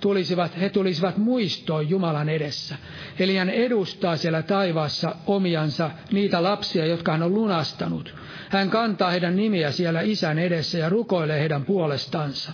tulisivat, 0.00 0.60
he 0.60 0.68
tulisivat 0.68 1.16
muistoon 1.16 1.88
Jumalan 1.88 2.28
edessä. 2.28 2.76
Eli 3.18 3.36
hän 3.36 3.50
edustaa 3.50 4.16
siellä 4.16 4.42
taivaassa 4.42 5.16
omiansa 5.26 5.90
niitä 6.12 6.42
lapsia, 6.42 6.86
jotka 6.86 7.12
hän 7.12 7.22
on 7.22 7.34
lunastanut. 7.34 8.14
Hän 8.48 8.70
kantaa 8.70 9.10
heidän 9.10 9.36
nimiä 9.36 9.70
siellä 9.70 10.00
isän 10.00 10.38
edessä 10.38 10.78
ja 10.78 10.88
rukoilee 10.88 11.40
heidän 11.40 11.64
puolestansa. 11.64 12.52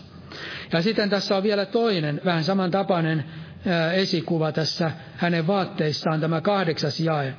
Ja 0.73 0.83
sitten 0.83 1.11
tässä 1.11 1.37
on 1.37 1.43
vielä 1.43 1.67
toinen, 1.67 2.21
vähän 2.25 2.45
samantapainen 2.45 3.25
esikuva 3.95 4.53
tässä 4.53 4.91
hänen 5.17 5.47
vaatteissaan, 5.47 6.21
tämä 6.21 6.41
kahdeksas 6.41 7.01
jae. 7.01 7.35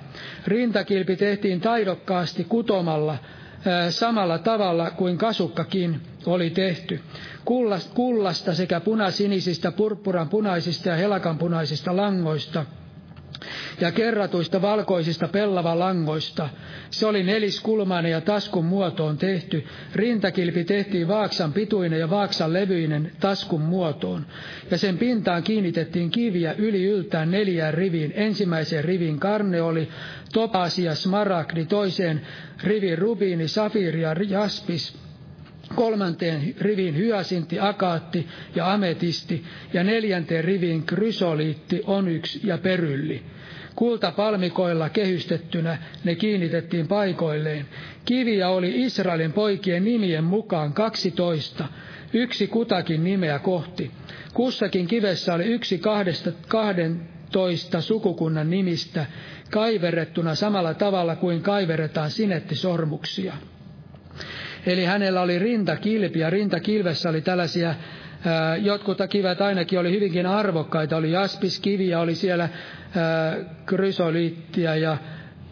Rintakilpi 0.47 1.15
tehtiin 1.15 1.61
taidokkaasti 1.61 2.43
kutomalla 2.43 3.17
samalla 3.89 4.37
tavalla 4.37 4.91
kuin 4.91 5.17
kasukkakin 5.17 6.01
oli 6.25 6.49
tehty. 6.49 6.99
Kullasta 7.93 8.53
sekä 8.53 8.79
punasinisistä, 8.79 9.71
purppuran 9.71 10.29
punaisista 10.29 10.89
ja 10.89 10.95
helakan 10.95 11.37
punaisista 11.37 11.95
langoista– 11.97 12.65
ja 13.81 13.91
kerratuista 13.91 14.61
valkoisista 14.61 15.27
pellavalangoista. 15.27 16.49
Se 16.89 17.05
oli 17.07 17.23
neliskulmainen 17.23 18.11
ja 18.11 18.21
taskun 18.21 18.65
muotoon 18.65 19.17
tehty. 19.17 19.65
Rintakilpi 19.95 20.63
tehtiin 20.63 21.07
vaaksan 21.07 21.53
pituinen 21.53 21.99
ja 21.99 22.09
vaaksan 22.09 22.53
levyinen 22.53 23.11
taskun 23.19 23.61
muotoon. 23.61 24.25
Ja 24.71 24.77
sen 24.77 24.97
pintaan 24.97 25.43
kiinnitettiin 25.43 26.11
kiviä 26.11 26.55
yli 26.57 26.83
yltään 26.85 27.31
neljään 27.31 27.73
riviin. 27.73 28.13
Ensimmäiseen 28.15 28.85
riviin 28.85 29.19
karne 29.19 29.61
oli 29.61 29.89
topasia, 30.33 30.95
smaragdi, 30.95 31.65
toiseen 31.65 32.21
riviin 32.63 32.97
rubiini, 32.97 33.47
safiri 33.47 34.01
ja 34.01 34.15
jaspis, 34.29 35.03
kolmanteen 35.73 36.55
riviin 36.61 36.97
hyasintti, 36.97 37.59
akaatti 37.59 38.27
ja 38.55 38.73
ametisti, 38.73 39.43
ja 39.73 39.83
neljänteen 39.83 40.43
riviin 40.43 40.83
krysoliitti, 40.83 41.81
onyks 41.87 42.39
ja 42.43 42.57
perylli. 42.57 43.23
Kultapalmikoilla 43.75 44.89
kehystettynä 44.89 45.77
ne 46.03 46.15
kiinnitettiin 46.15 46.87
paikoilleen. 46.87 47.65
Kiviä 48.05 48.49
oli 48.49 48.81
Israelin 48.81 49.33
poikien 49.33 49.83
nimien 49.83 50.23
mukaan 50.23 50.73
kaksitoista, 50.73 51.65
yksi 52.13 52.47
kutakin 52.47 53.03
nimeä 53.03 53.39
kohti. 53.39 53.91
Kussakin 54.33 54.87
kivessä 54.87 55.33
oli 55.33 55.43
yksi 55.45 55.77
kahdesta, 55.77 56.31
kahden 56.47 57.01
toista 57.31 57.81
sukukunnan 57.81 58.49
nimistä, 58.49 59.05
kaiverettuna 59.51 60.35
samalla 60.35 60.73
tavalla 60.73 61.15
kuin 61.15 61.41
kaiveretaan 61.41 62.11
sinettisormuksia. 62.11 63.33
Eli 64.65 64.85
hänellä 64.85 65.21
oli 65.21 65.39
rintakilpi 65.39 66.19
ja 66.19 66.29
rintakilvessä 66.29 67.09
oli 67.09 67.21
tällaisia 67.21 67.75
Jotkut 68.61 68.97
kivet 69.09 69.41
ainakin 69.41 69.79
oli 69.79 69.91
hyvinkin 69.91 70.25
arvokkaita, 70.25 70.97
oli 70.97 71.11
jaspiskiviä, 71.11 71.99
oli 71.99 72.15
siellä 72.15 72.49
krysoliittia 73.65 74.75
ja, 74.75 74.97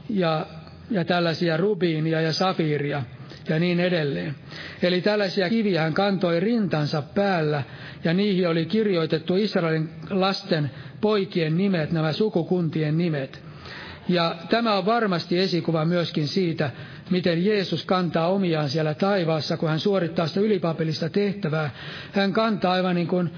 ja, 0.10 0.46
ja 0.92 1.06
tällaisia 1.06 1.58
rubiinia 1.58 2.22
ja 2.22 2.34
safiiria 2.34 3.04
ja 3.50 3.60
niin 3.60 3.80
edelleen. 3.80 4.36
Eli 4.82 5.02
tällaisia 5.02 5.50
kiviä 5.50 5.82
hän 5.82 5.94
kantoi 5.94 6.40
rintansa 6.40 7.02
päällä 7.02 7.64
ja 8.04 8.14
niihin 8.14 8.50
oli 8.50 8.66
kirjoitettu 8.66 9.36
Israelin 9.36 9.90
lasten 10.10 10.72
poikien 11.02 11.58
nimet, 11.58 11.92
nämä 11.92 12.12
sukukuntien 12.14 12.98
nimet. 12.98 13.44
Ja 14.08 14.36
tämä 14.50 14.78
on 14.78 14.86
varmasti 14.86 15.40
esikuva 15.40 15.86
myöskin 15.86 16.28
siitä, 16.28 16.70
miten 17.12 17.46
Jeesus 17.46 17.86
kantaa 17.86 18.28
omiaan 18.28 18.70
siellä 18.70 18.94
taivaassa, 18.94 19.58
kun 19.58 19.70
hän 19.70 19.80
suorittaa 19.80 20.28
sitä 20.28 20.40
ylipapillista 20.40 21.10
tehtävää. 21.10 21.70
Hän 22.12 22.34
kantaa 22.34 22.74
aivan 22.74 22.96
niin 22.96 23.08
kuin 23.08 23.30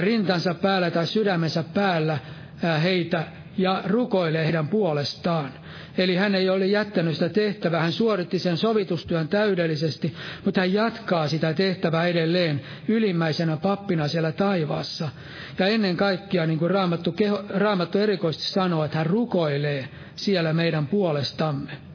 rintansa 0.00 0.54
päällä 0.54 0.90
tai 0.90 1.06
sydämensä 1.06 1.64
päällä 1.74 2.18
heitä 2.82 3.24
ja 3.58 3.82
rukoilee 3.86 4.44
heidän 4.44 4.68
puolestaan. 4.68 5.52
Eli 5.98 6.16
hän 6.16 6.34
ei 6.34 6.50
ole 6.50 6.66
jättänyt 6.66 7.14
sitä 7.14 7.28
tehtävää, 7.28 7.80
hän 7.80 7.92
suoritti 7.92 8.38
sen 8.38 8.56
sovitustyön 8.56 9.28
täydellisesti, 9.28 10.14
mutta 10.44 10.60
hän 10.60 10.72
jatkaa 10.72 11.28
sitä 11.28 11.54
tehtävää 11.54 12.06
edelleen 12.06 12.60
ylimmäisenä 12.88 13.56
pappina 13.56 14.08
siellä 14.08 14.32
taivaassa. 14.32 15.08
Ja 15.58 15.66
ennen 15.66 15.96
kaikkea, 15.96 16.46
niin 16.46 16.58
kuin 16.58 16.70
Raamattu, 16.70 17.12
keho, 17.12 17.44
Raamattu 17.48 17.98
erikoisesti 17.98 18.46
sanoo, 18.46 18.84
että 18.84 18.98
hän 18.98 19.06
rukoilee 19.06 19.88
siellä 20.16 20.52
meidän 20.52 20.86
puolestamme. 20.86 21.89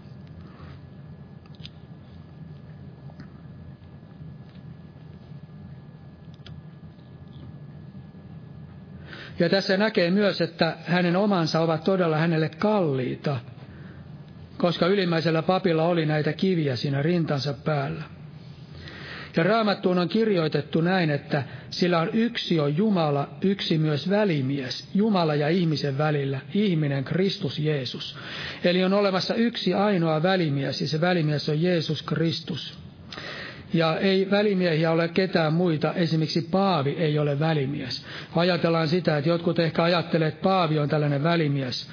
Ja 9.39 9.49
tässä 9.49 9.77
näkee 9.77 10.11
myös, 10.11 10.41
että 10.41 10.77
hänen 10.85 11.15
omansa 11.15 11.59
ovat 11.59 11.83
todella 11.83 12.17
hänelle 12.17 12.49
kalliita, 12.49 13.39
koska 14.57 14.87
ylimmäisellä 14.87 15.41
papilla 15.41 15.83
oli 15.83 16.05
näitä 16.05 16.33
kiviä 16.33 16.75
siinä 16.75 17.01
rintansa 17.01 17.53
päällä. 17.53 18.03
Ja 19.37 19.43
raamattuun 19.43 19.99
on 19.99 20.09
kirjoitettu 20.09 20.81
näin, 20.81 21.09
että 21.09 21.43
sillä 21.69 21.99
on 21.99 22.09
yksi 22.13 22.59
on 22.59 22.77
Jumala, 22.77 23.29
yksi 23.41 23.77
myös 23.77 24.09
välimies, 24.09 24.89
Jumala 24.93 25.35
ja 25.35 25.49
ihmisen 25.49 25.97
välillä, 25.97 26.39
ihminen 26.53 27.03
Kristus 27.03 27.59
Jeesus. 27.59 28.17
Eli 28.63 28.83
on 28.83 28.93
olemassa 28.93 29.35
yksi 29.35 29.73
ainoa 29.73 30.23
välimies, 30.23 30.81
ja 30.81 30.87
se 30.87 31.01
välimies 31.01 31.49
on 31.49 31.61
Jeesus 31.61 32.03
Kristus. 32.03 32.84
Ja 33.73 33.97
ei 33.99 34.27
välimiehiä 34.31 34.91
ole 34.91 35.07
ketään 35.07 35.53
muita, 35.53 35.93
esimerkiksi 35.93 36.41
Paavi 36.41 36.89
ei 36.89 37.19
ole 37.19 37.39
välimies. 37.39 38.05
Ajatellaan 38.35 38.87
sitä, 38.87 39.17
että 39.17 39.29
jotkut 39.29 39.59
ehkä 39.59 39.83
ajattelee, 39.83 40.27
että 40.27 40.43
Paavi 40.43 40.79
on 40.79 40.89
tällainen 40.89 41.23
välimies. 41.23 41.89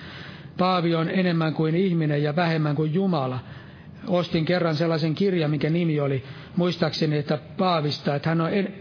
Paavi 0.58 0.94
on 0.94 1.08
enemmän 1.10 1.54
kuin 1.54 1.74
ihminen 1.74 2.22
ja 2.22 2.36
vähemmän 2.36 2.76
kuin 2.76 2.94
Jumala 2.94 3.38
ostin 4.06 4.44
kerran 4.44 4.76
sellaisen 4.76 5.14
kirjan, 5.14 5.50
mikä 5.50 5.70
nimi 5.70 6.00
oli, 6.00 6.24
muistaakseni, 6.56 7.18
että 7.18 7.38
Paavista, 7.56 8.14
että 8.14 8.28
hän 8.28 8.40
on, 8.40 8.52
en, 8.52 8.74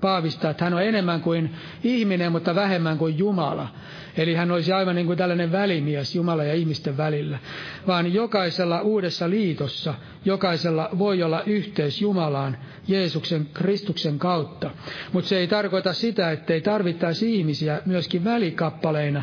Paavista, 0.00 0.50
että 0.50 0.64
hän 0.64 0.74
on 0.74 0.82
enemmän 0.82 1.20
kuin 1.20 1.54
ihminen, 1.84 2.32
mutta 2.32 2.54
vähemmän 2.54 2.98
kuin 2.98 3.18
Jumala. 3.18 3.68
Eli 4.16 4.34
hän 4.34 4.50
olisi 4.50 4.72
aivan 4.72 4.94
niin 4.94 5.06
kuin 5.06 5.18
tällainen 5.18 5.52
välimies 5.52 6.14
Jumala 6.14 6.44
ja 6.44 6.54
ihmisten 6.54 6.96
välillä. 6.96 7.38
Vaan 7.86 8.14
jokaisella 8.14 8.80
uudessa 8.80 9.30
liitossa, 9.30 9.94
jokaisella 10.24 10.88
voi 10.98 11.22
olla 11.22 11.42
yhteys 11.42 12.00
Jumalaan 12.00 12.58
Jeesuksen 12.88 13.46
Kristuksen 13.54 14.18
kautta. 14.18 14.70
Mutta 15.12 15.28
se 15.28 15.38
ei 15.38 15.46
tarkoita 15.46 15.92
sitä, 15.92 16.30
että 16.30 16.52
ei 16.52 16.60
tarvittaisi 16.60 17.36
ihmisiä 17.36 17.80
myöskin 17.86 18.24
välikappaleina. 18.24 19.22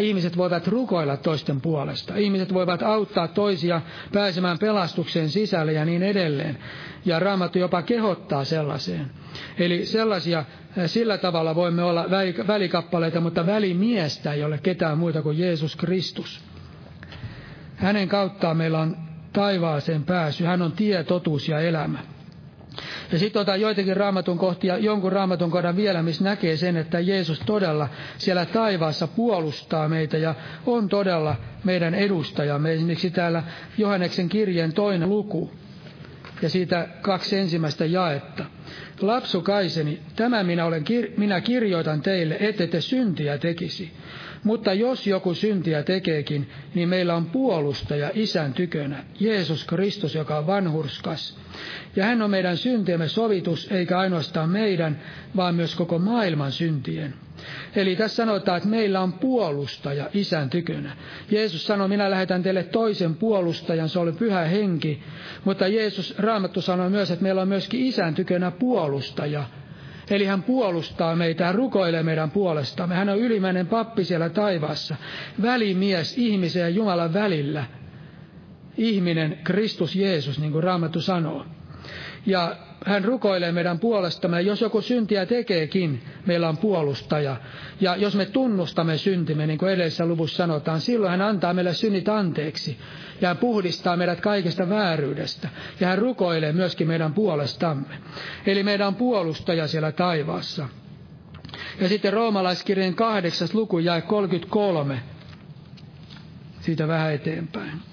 Ihmiset 0.00 0.36
voivat 0.36 0.68
rukoilla 0.68 1.16
toisten 1.16 1.60
puolesta. 1.60 2.16
Ihmiset 2.16 2.54
voivat 2.54 2.82
auttaa 2.82 3.28
toisia 3.28 3.80
pääsemään 4.12 4.58
pelastuksen 4.58 5.30
sisälle 5.30 5.72
ja 5.72 5.84
niin 5.84 6.02
edelleen. 6.02 6.58
Ja 7.04 7.18
Raamattu 7.18 7.58
jopa 7.58 7.82
kehottaa 7.82 8.44
sellaiseen. 8.44 9.10
Eli 9.58 9.86
sellaisia, 10.02 10.44
sillä 10.86 11.18
tavalla 11.18 11.54
voimme 11.54 11.82
olla 11.82 12.06
välikappaleita, 12.46 13.20
mutta 13.20 13.46
välimiestä 13.46 14.32
ei 14.32 14.44
ole 14.44 14.58
ketään 14.58 14.98
muuta 14.98 15.22
kuin 15.22 15.38
Jeesus 15.38 15.76
Kristus. 15.76 16.40
Hänen 17.76 18.08
kauttaan 18.08 18.56
meillä 18.56 18.80
on 18.80 18.96
taivaaseen 19.32 20.04
pääsy. 20.04 20.44
Hän 20.44 20.62
on 20.62 20.72
tie, 20.72 21.04
totuus 21.04 21.48
ja 21.48 21.60
elämä. 21.60 21.98
Ja 23.12 23.18
sitten 23.18 23.42
otan 23.42 23.60
joitakin 23.60 23.96
raamatun 23.96 24.38
kohtia, 24.38 24.78
jonkun 24.78 25.12
raamatun 25.12 25.50
kohdan 25.50 25.76
vielä, 25.76 26.02
missä 26.02 26.24
näkee 26.24 26.56
sen, 26.56 26.76
että 26.76 27.00
Jeesus 27.00 27.40
todella 27.46 27.88
siellä 28.18 28.46
taivaassa 28.46 29.06
puolustaa 29.06 29.88
meitä 29.88 30.18
ja 30.18 30.34
on 30.66 30.88
todella 30.88 31.36
meidän 31.64 31.94
edustajamme. 31.94 32.72
Esimerkiksi 32.72 33.10
täällä 33.10 33.42
Johanneksen 33.78 34.28
kirjeen 34.28 34.72
toinen 34.72 35.08
luku 35.08 35.50
ja 36.42 36.48
siitä 36.48 36.88
kaksi 37.02 37.36
ensimmäistä 37.36 37.84
jaetta. 37.84 38.44
Lapsukaiseni, 39.00 40.00
tämä 40.16 40.42
minä, 40.42 40.64
olen, 40.64 40.84
minä 41.16 41.40
kirjoitan 41.40 42.02
teille, 42.02 42.36
ette 42.40 42.66
te 42.66 42.80
syntiä 42.80 43.38
tekisi. 43.38 43.92
Mutta 44.44 44.72
jos 44.72 45.06
joku 45.06 45.34
syntiä 45.34 45.82
tekeekin, 45.82 46.50
niin 46.74 46.88
meillä 46.88 47.14
on 47.14 47.26
puolustaja 47.26 48.10
isän 48.14 48.54
tykönä, 48.54 49.04
Jeesus 49.20 49.64
Kristus, 49.64 50.14
joka 50.14 50.38
on 50.38 50.46
vanhurskas. 50.46 51.38
Ja 51.96 52.04
hän 52.04 52.22
on 52.22 52.30
meidän 52.30 52.56
syntiemme 52.56 53.08
sovitus, 53.08 53.68
eikä 53.70 53.98
ainoastaan 53.98 54.50
meidän, 54.50 55.00
vaan 55.36 55.54
myös 55.54 55.74
koko 55.74 55.98
maailman 55.98 56.52
syntien. 56.52 57.14
Eli 57.76 57.96
tässä 57.96 58.16
sanotaan, 58.16 58.56
että 58.56 58.68
meillä 58.68 59.00
on 59.00 59.12
puolustaja 59.12 60.10
isän 60.14 60.50
tykönä. 60.50 60.96
Jeesus 61.30 61.66
sanoi, 61.66 61.88
minä 61.88 62.10
lähetän 62.10 62.42
teille 62.42 62.62
toisen 62.62 63.14
puolustajan, 63.14 63.88
se 63.88 63.98
oli 63.98 64.12
pyhä 64.12 64.44
henki. 64.44 65.02
Mutta 65.44 65.68
Jeesus, 65.68 66.14
Raamattu 66.18 66.60
sanoi 66.60 66.90
myös, 66.90 67.10
että 67.10 67.22
meillä 67.22 67.42
on 67.42 67.48
myöskin 67.48 67.86
isän 67.86 68.14
tykönä 68.14 68.50
puolustaja. 68.50 69.44
Eli 70.10 70.24
hän 70.24 70.42
puolustaa 70.42 71.16
meitä, 71.16 71.46
hän 71.46 71.54
rukoilee 71.54 72.02
meidän 72.02 72.30
puolestamme. 72.30 72.94
Hän 72.94 73.08
on 73.08 73.18
ylimäinen 73.18 73.66
pappi 73.66 74.04
siellä 74.04 74.28
taivaassa, 74.28 74.96
välimies 75.42 76.18
ihmisen 76.18 76.60
ja 76.60 76.68
Jumalan 76.68 77.12
välillä. 77.12 77.64
Ihminen, 78.76 79.38
Kristus 79.44 79.96
Jeesus, 79.96 80.38
niin 80.38 80.52
kuin 80.52 80.64
Raamattu 80.64 81.00
sanoo. 81.00 81.46
Ja 82.26 82.56
hän 82.86 83.04
rukoilee 83.04 83.52
meidän 83.52 83.78
puolestamme. 83.78 84.42
Jos 84.42 84.60
joku 84.60 84.80
syntiä 84.80 85.26
tekeekin, 85.26 86.02
meillä 86.26 86.48
on 86.48 86.56
puolustaja. 86.56 87.36
Ja 87.80 87.96
jos 87.96 88.16
me 88.16 88.26
tunnustamme 88.26 88.98
syntimme, 88.98 89.46
niin 89.46 89.58
kuin 89.58 89.72
edellisessä 89.72 90.06
luvussa 90.06 90.36
sanotaan, 90.36 90.80
silloin 90.80 91.10
hän 91.10 91.22
antaa 91.22 91.54
meille 91.54 91.74
synnit 91.74 92.08
anteeksi. 92.08 92.78
Ja 93.20 93.28
hän 93.28 93.36
puhdistaa 93.36 93.96
meidät 93.96 94.20
kaikesta 94.20 94.68
vääryydestä. 94.68 95.48
Ja 95.80 95.88
hän 95.88 95.98
rukoilee 95.98 96.52
myöskin 96.52 96.88
meidän 96.88 97.14
puolestamme. 97.14 97.94
Eli 98.46 98.62
meidän 98.62 98.88
on 98.88 98.94
puolustaja 98.94 99.66
siellä 99.66 99.92
taivaassa. 99.92 100.68
Ja 101.80 101.88
sitten 101.88 102.12
roomalaiskirjan 102.12 102.94
kahdeksas 102.94 103.54
luku 103.54 103.78
jäi 103.78 104.02
33. 104.02 105.02
Siitä 106.60 106.88
vähän 106.88 107.12
eteenpäin. 107.12 107.91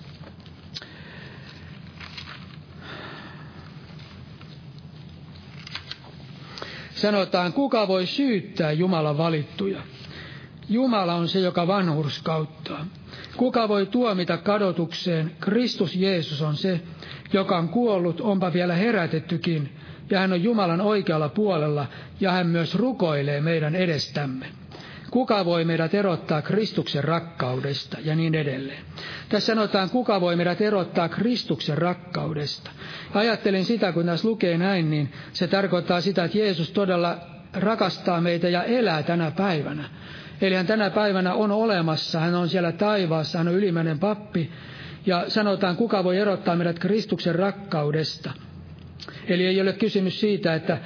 Sanotaan, 7.00 7.54
kuka 7.54 7.88
voi 7.88 8.06
syyttää 8.06 8.72
Jumalan 8.72 9.18
valittuja. 9.18 9.82
Jumala 10.70 11.14
on 11.16 11.28
se, 11.28 11.40
joka 11.40 11.68
vanhurskauttaa. 11.68 12.86
Kuka 13.38 13.68
voi 13.70 13.86
tuomita 13.86 14.38
kadotukseen? 14.38 15.32
Kristus 15.40 15.96
Jeesus 15.96 16.42
on 16.42 16.56
se, 16.56 16.82
joka 17.34 17.58
on 17.58 17.70
kuollut, 17.70 18.22
onpa 18.22 18.54
vielä 18.54 18.76
herätettykin, 18.76 19.70
ja 20.10 20.20
hän 20.20 20.34
on 20.34 20.44
Jumalan 20.44 20.82
oikealla 20.82 21.30
puolella, 21.30 21.86
ja 22.20 22.32
hän 22.32 22.48
myös 22.48 22.76
rukoilee 22.76 23.42
meidän 23.42 23.76
edestämme. 23.76 24.46
Kuka 25.12 25.46
voi 25.46 25.66
meidät 25.66 25.94
erottaa 25.94 26.42
Kristuksen 26.42 27.04
rakkaudesta 27.04 27.98
ja 28.04 28.16
niin 28.16 28.36
edelleen. 28.36 28.84
Tässä 29.30 29.46
sanotaan, 29.46 29.90
kuka 29.90 30.22
voi 30.22 30.36
meidät 30.36 30.62
erottaa 30.62 31.10
Kristuksen 31.10 31.78
rakkaudesta. 31.78 32.72
Ajattelin 33.14 33.66
sitä, 33.66 33.92
kun 33.92 34.06
tässä 34.06 34.28
lukee 34.28 34.58
näin, 34.58 34.90
niin 34.90 35.12
se 35.34 35.48
tarkoittaa 35.48 36.02
sitä, 36.02 36.24
että 36.24 36.38
Jeesus 36.38 36.72
todella 36.72 37.18
rakastaa 37.54 38.22
meitä 38.22 38.50
ja 38.50 38.64
elää 38.64 39.04
tänä 39.04 39.32
päivänä. 39.32 39.90
Eli 40.42 40.56
hän 40.56 40.68
tänä 40.68 40.90
päivänä 40.90 41.34
on 41.34 41.52
olemassa, 41.52 42.20
hän 42.20 42.36
on 42.36 42.50
siellä 42.50 42.72
taivaassa, 42.72 43.38
hän 43.38 43.48
on 43.48 43.54
ylimäinen 43.54 44.00
pappi. 44.00 44.52
Ja 45.06 45.24
sanotaan, 45.28 45.76
kuka 45.76 46.04
voi 46.04 46.18
erottaa 46.18 46.56
meidät 46.56 46.80
Kristuksen 46.80 47.36
rakkaudesta. 47.36 48.32
Eli 49.28 49.46
ei 49.46 49.62
ole 49.62 49.74
kysymys 49.74 50.20
siitä, 50.20 50.54
että 50.54 50.78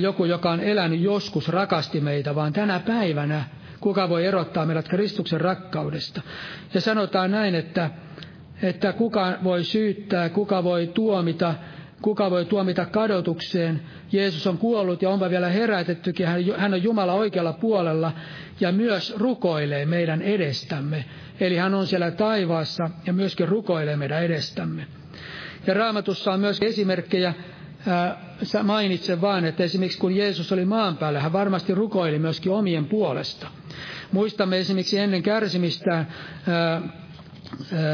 joku, 0.00 0.24
joka 0.24 0.50
on 0.50 0.60
elänyt 0.60 1.00
joskus, 1.00 1.48
rakasti 1.48 2.00
meitä, 2.00 2.34
vaan 2.34 2.52
tänä 2.52 2.80
päivänä 2.80 3.44
Kuka 3.80 4.08
voi 4.08 4.26
erottaa 4.26 4.66
meidät 4.66 4.88
Kristuksen 4.88 5.40
rakkaudesta? 5.40 6.22
Ja 6.74 6.80
sanotaan 6.80 7.30
näin, 7.30 7.54
että, 7.54 7.90
että 8.62 8.92
kuka 8.92 9.38
voi 9.44 9.64
syyttää, 9.64 10.28
kuka 10.28 10.64
voi 10.64 10.86
tuomita, 10.86 11.54
kuka 12.02 12.30
voi 12.30 12.44
tuomita 12.44 12.86
kadotukseen. 12.86 13.80
Jeesus 14.12 14.46
on 14.46 14.58
kuollut 14.58 15.02
ja 15.02 15.10
onpa 15.10 15.30
vielä 15.30 15.48
herätettykin. 15.48 16.26
Hän 16.56 16.74
on 16.74 16.82
Jumala 16.82 17.12
oikealla 17.12 17.52
puolella 17.52 18.12
ja 18.60 18.72
myös 18.72 19.14
rukoilee 19.16 19.86
meidän 19.86 20.22
edestämme. 20.22 21.04
Eli 21.40 21.56
hän 21.56 21.74
on 21.74 21.86
siellä 21.86 22.10
taivaassa 22.10 22.90
ja 23.06 23.12
myöskin 23.12 23.48
rukoilee 23.48 23.96
meidän 23.96 24.22
edestämme. 24.22 24.86
Ja 25.66 25.74
raamatussa 25.74 26.32
on 26.32 26.40
myös 26.40 26.58
esimerkkejä 26.62 27.34
mainitse 28.62 29.20
vaan, 29.20 29.44
että 29.44 29.64
esimerkiksi 29.64 29.98
kun 29.98 30.16
Jeesus 30.16 30.52
oli 30.52 30.64
maan 30.64 30.96
päällä, 30.96 31.20
hän 31.20 31.32
varmasti 31.32 31.74
rukoili 31.74 32.18
myöskin 32.18 32.52
omien 32.52 32.84
puolesta. 32.84 33.46
Muistamme 34.12 34.58
esimerkiksi 34.58 34.98
ennen 34.98 35.22
kärsimistään, 35.22 36.06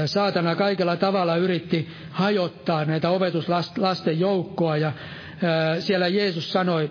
saatana 0.07 0.57
kaikella 0.57 0.97
tavalla 0.97 1.37
yritti 1.37 1.89
hajottaa 2.11 2.85
näitä 2.85 3.11
opetuslasten 3.11 4.21
joukkoa 4.21 4.77
ja 4.77 4.93
siellä 5.79 6.09
Jeesus 6.09 6.53
sanoi, 6.53 6.91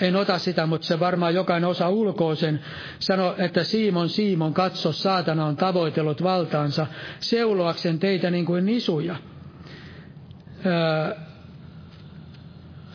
en 0.00 0.16
ota 0.16 0.38
sitä, 0.38 0.66
mutta 0.66 0.86
se 0.86 1.00
varmaan 1.00 1.34
jokainen 1.34 1.68
osa 1.68 1.88
ulkoa 1.88 2.34
sen, 2.34 2.60
sanoi, 2.98 3.34
että 3.38 3.64
Siimon, 3.64 4.08
Siimon, 4.08 4.54
katso, 4.54 4.92
saatana 4.92 5.46
on 5.46 5.56
tavoitellut 5.56 6.22
valtaansa 6.22 6.86
seuloaksen 7.20 7.98
teitä 7.98 8.30
niin 8.30 8.46
kuin 8.46 8.66
nisuja 8.66 9.16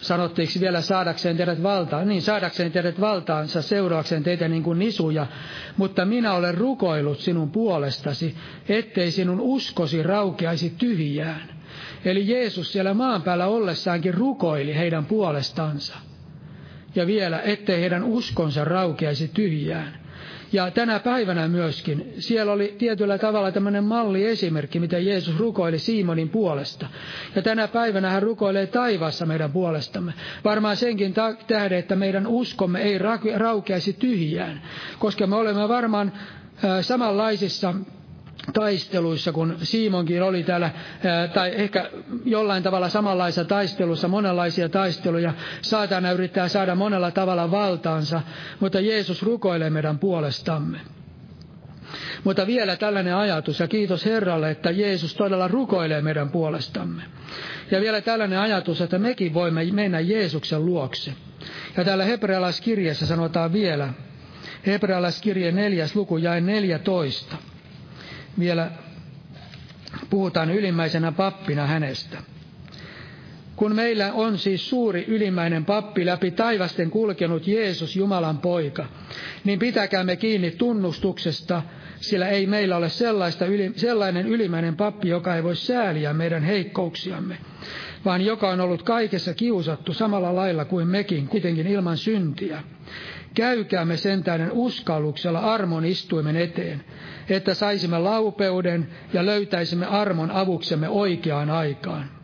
sanottiinko 0.01 0.53
vielä 0.59 0.81
saadakseen 0.81 1.37
teidät 1.37 1.63
valtaan, 1.63 2.07
niin 2.07 2.21
saadakseen 2.21 2.71
teidät 2.71 2.99
valtaansa 3.01 3.61
seuraakseen 3.61 4.23
teitä 4.23 4.47
niin 4.47 4.63
kuin 4.63 4.79
nisuja, 4.79 5.27
mutta 5.77 6.05
minä 6.05 6.33
olen 6.33 6.55
rukoillut 6.57 7.19
sinun 7.19 7.51
puolestasi, 7.51 8.35
ettei 8.69 9.11
sinun 9.11 9.39
uskosi 9.41 10.03
raukeaisi 10.03 10.69
tyhjään. 10.77 11.49
Eli 12.05 12.27
Jeesus 12.29 12.71
siellä 12.73 12.93
maan 12.93 13.21
päällä 13.21 13.47
ollessaankin 13.47 14.13
rukoili 14.13 14.75
heidän 14.75 15.05
puolestansa. 15.05 15.93
ja 16.95 17.07
vielä, 17.07 17.39
ettei 17.41 17.81
heidän 17.81 18.03
uskonsa 18.03 18.65
raukeaisi 18.65 19.27
tyhjään. 19.27 20.00
Ja 20.53 20.71
tänä 20.71 20.99
päivänä 20.99 21.47
myöskin, 21.47 22.13
siellä 22.19 22.51
oli 22.51 22.75
tietyllä 22.77 23.17
tavalla 23.17 23.51
tämmöinen 23.51 23.83
malliesimerkki, 23.83 24.79
miten 24.79 25.05
Jeesus 25.05 25.37
rukoili 25.39 25.79
Simonin 25.79 26.29
puolesta. 26.29 26.87
Ja 27.35 27.41
tänä 27.41 27.67
päivänä 27.67 28.09
hän 28.09 28.23
rukoilee 28.23 28.67
taivaassa 28.67 29.25
meidän 29.25 29.51
puolestamme. 29.51 30.13
Varmaan 30.43 30.77
senkin 30.77 31.13
tähden, 31.47 31.79
että 31.79 31.95
meidän 31.95 32.27
uskomme 32.27 32.81
ei 32.81 32.99
raukeaisi 33.37 33.93
tyhjään, 33.93 34.61
koska 34.99 35.27
me 35.27 35.35
olemme 35.35 35.69
varmaan 35.69 36.11
samanlaisissa 36.81 37.73
taisteluissa, 38.53 39.32
kun 39.32 39.55
Siimonkin 39.63 40.23
oli 40.23 40.43
täällä, 40.43 40.69
tai 41.34 41.51
ehkä 41.55 41.89
jollain 42.25 42.63
tavalla 42.63 42.89
samanlaisessa 42.89 43.45
taistelussa, 43.45 44.07
monenlaisia 44.07 44.69
taisteluja. 44.69 45.34
Saatana 45.61 46.11
yrittää 46.11 46.47
saada 46.47 46.75
monella 46.75 47.11
tavalla 47.11 47.51
valtaansa, 47.51 48.21
mutta 48.59 48.79
Jeesus 48.79 49.23
rukoilee 49.23 49.69
meidän 49.69 49.99
puolestamme. 49.99 50.79
Mutta 52.23 52.47
vielä 52.47 52.75
tällainen 52.75 53.15
ajatus, 53.15 53.59
ja 53.59 53.67
kiitos 53.67 54.05
Herralle, 54.05 54.51
että 54.51 54.71
Jeesus 54.71 55.15
todella 55.15 55.47
rukoilee 55.47 56.01
meidän 56.01 56.29
puolestamme. 56.29 57.03
Ja 57.71 57.82
vielä 57.82 58.01
tällainen 58.01 58.39
ajatus, 58.39 58.82
että 58.82 58.99
mekin 58.99 59.34
voimme 59.34 59.65
mennä 59.71 59.99
Jeesuksen 59.99 60.65
luokse. 60.65 61.13
Ja 61.77 61.84
täällä 61.86 62.05
hebrealaiskirjassa 62.05 63.05
sanotaan 63.05 63.53
vielä, 63.53 63.93
hebrealaiskirje 64.65 65.51
neljäs 65.51 65.95
luku 65.95 66.17
jäi 66.17 66.41
14 66.41 67.36
vielä 68.39 68.71
puhutaan 70.09 70.51
ylimmäisenä 70.51 71.11
pappina 71.11 71.67
hänestä. 71.67 72.17
Kun 73.55 73.75
meillä 73.75 74.13
on 74.13 74.38
siis 74.38 74.69
suuri 74.69 75.05
ylimmäinen 75.07 75.65
pappi 75.65 76.05
läpi 76.05 76.32
taivasten 76.32 76.89
kulkenut 76.89 77.47
Jeesus 77.47 77.95
Jumalan 77.95 78.38
poika, 78.38 78.86
niin 79.43 79.59
pitäkäämme 79.59 80.15
kiinni 80.15 80.51
tunnustuksesta, 80.51 81.63
sillä 81.99 82.27
ei 82.27 82.47
meillä 82.47 82.77
ole 82.77 82.89
sellaista 82.89 83.45
yli, 83.45 83.71
sellainen 83.75 84.27
ylimmäinen 84.27 84.75
pappi, 84.75 85.09
joka 85.09 85.36
ei 85.36 85.43
voi 85.43 85.55
sääliä 85.55 86.13
meidän 86.13 86.43
heikkouksiamme, 86.43 87.38
vaan 88.05 88.21
joka 88.21 88.49
on 88.49 88.61
ollut 88.61 88.83
kaikessa 88.83 89.33
kiusattu 89.33 89.93
samalla 89.93 90.35
lailla 90.35 90.65
kuin 90.65 90.87
mekin, 90.87 91.27
kuitenkin 91.27 91.67
ilman 91.67 91.97
syntiä. 91.97 92.63
Käykäämme 93.33 93.97
sentään 93.97 94.51
uskalluksella 94.51 95.39
armon 95.39 95.85
istuimen 95.85 96.35
eteen, 96.35 96.83
että 97.29 97.53
saisimme 97.53 97.99
laupeuden 97.99 98.87
ja 99.13 99.25
löytäisimme 99.25 99.85
armon 99.85 100.31
avuksemme 100.31 100.89
oikeaan 100.89 101.49
aikaan. 101.49 102.21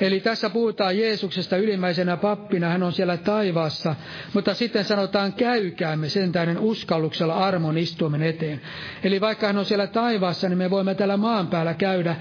Eli 0.00 0.20
tässä 0.20 0.50
puhutaan 0.50 0.98
Jeesuksesta 0.98 1.56
ylimmäisenä 1.56 2.16
pappina, 2.16 2.68
hän 2.68 2.82
on 2.82 2.92
siellä 2.92 3.16
taivaassa, 3.16 3.94
mutta 4.34 4.54
sitten 4.54 4.84
sanotaan 4.84 5.32
käykäämme 5.32 6.08
sentään 6.08 6.58
uskalluksella 6.58 7.34
armon 7.34 7.78
istuimen 7.78 8.22
eteen. 8.22 8.60
Eli 9.04 9.20
vaikka 9.20 9.46
hän 9.46 9.58
on 9.58 9.64
siellä 9.64 9.86
taivaassa, 9.86 10.48
niin 10.48 10.58
me 10.58 10.70
voimme 10.70 10.94
täällä 10.94 11.16
maan 11.16 11.46
päällä 11.46 11.74
käydä 11.74 12.16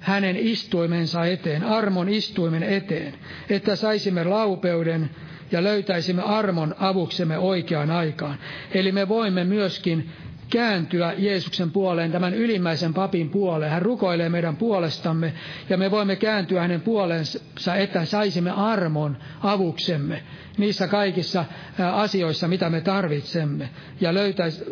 hänen 0.00 0.36
istuimensa 0.36 1.24
eteen, 1.26 1.64
armon 1.64 2.08
istuimen 2.08 2.62
eteen, 2.62 3.14
että 3.50 3.76
saisimme 3.76 4.24
laupeuden 4.24 5.10
ja 5.52 5.62
löytäisimme 5.64 6.22
armon 6.22 6.74
avuksemme 6.78 7.38
oikeaan 7.38 7.90
aikaan. 7.90 8.38
Eli 8.74 8.92
me 8.92 9.08
voimme 9.08 9.44
myöskin 9.44 10.10
kääntyä 10.50 11.14
Jeesuksen 11.18 11.70
puoleen, 11.70 12.12
tämän 12.12 12.34
ylimmäisen 12.34 12.94
papin 12.94 13.30
puoleen. 13.30 13.70
Hän 13.70 13.82
rukoilee 13.82 14.28
meidän 14.28 14.56
puolestamme 14.56 15.32
ja 15.68 15.76
me 15.76 15.90
voimme 15.90 16.16
kääntyä 16.16 16.60
hänen 16.60 16.80
puoleensa, 16.80 17.76
että 17.76 18.04
saisimme 18.04 18.50
armon 18.50 19.16
avuksemme 19.42 20.22
niissä 20.58 20.88
kaikissa 20.88 21.44
asioissa, 21.92 22.48
mitä 22.48 22.70
me 22.70 22.80
tarvitsemme 22.80 23.70
ja 24.00 24.14
löytäisi 24.14 24.64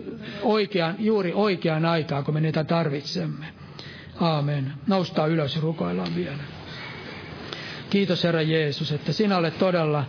oikean, 0.43 0.95
juuri 0.99 1.33
oikeaan 1.33 1.85
aikaan, 1.85 2.24
kun 2.24 2.35
me 2.35 2.41
niitä 2.41 2.64
tarvitsemme. 2.64 3.47
Aamen. 4.21 4.73
Noustaan 4.87 5.31
ylös 5.31 5.55
ja 5.55 5.61
rukoillaan 5.61 6.14
vielä. 6.16 6.43
Kiitos 7.91 8.25
Herra 8.25 8.43
Jeesus, 8.43 8.93
että 8.93 9.12
sinä 9.12 9.37
olet 9.37 9.59
todella 9.59 10.05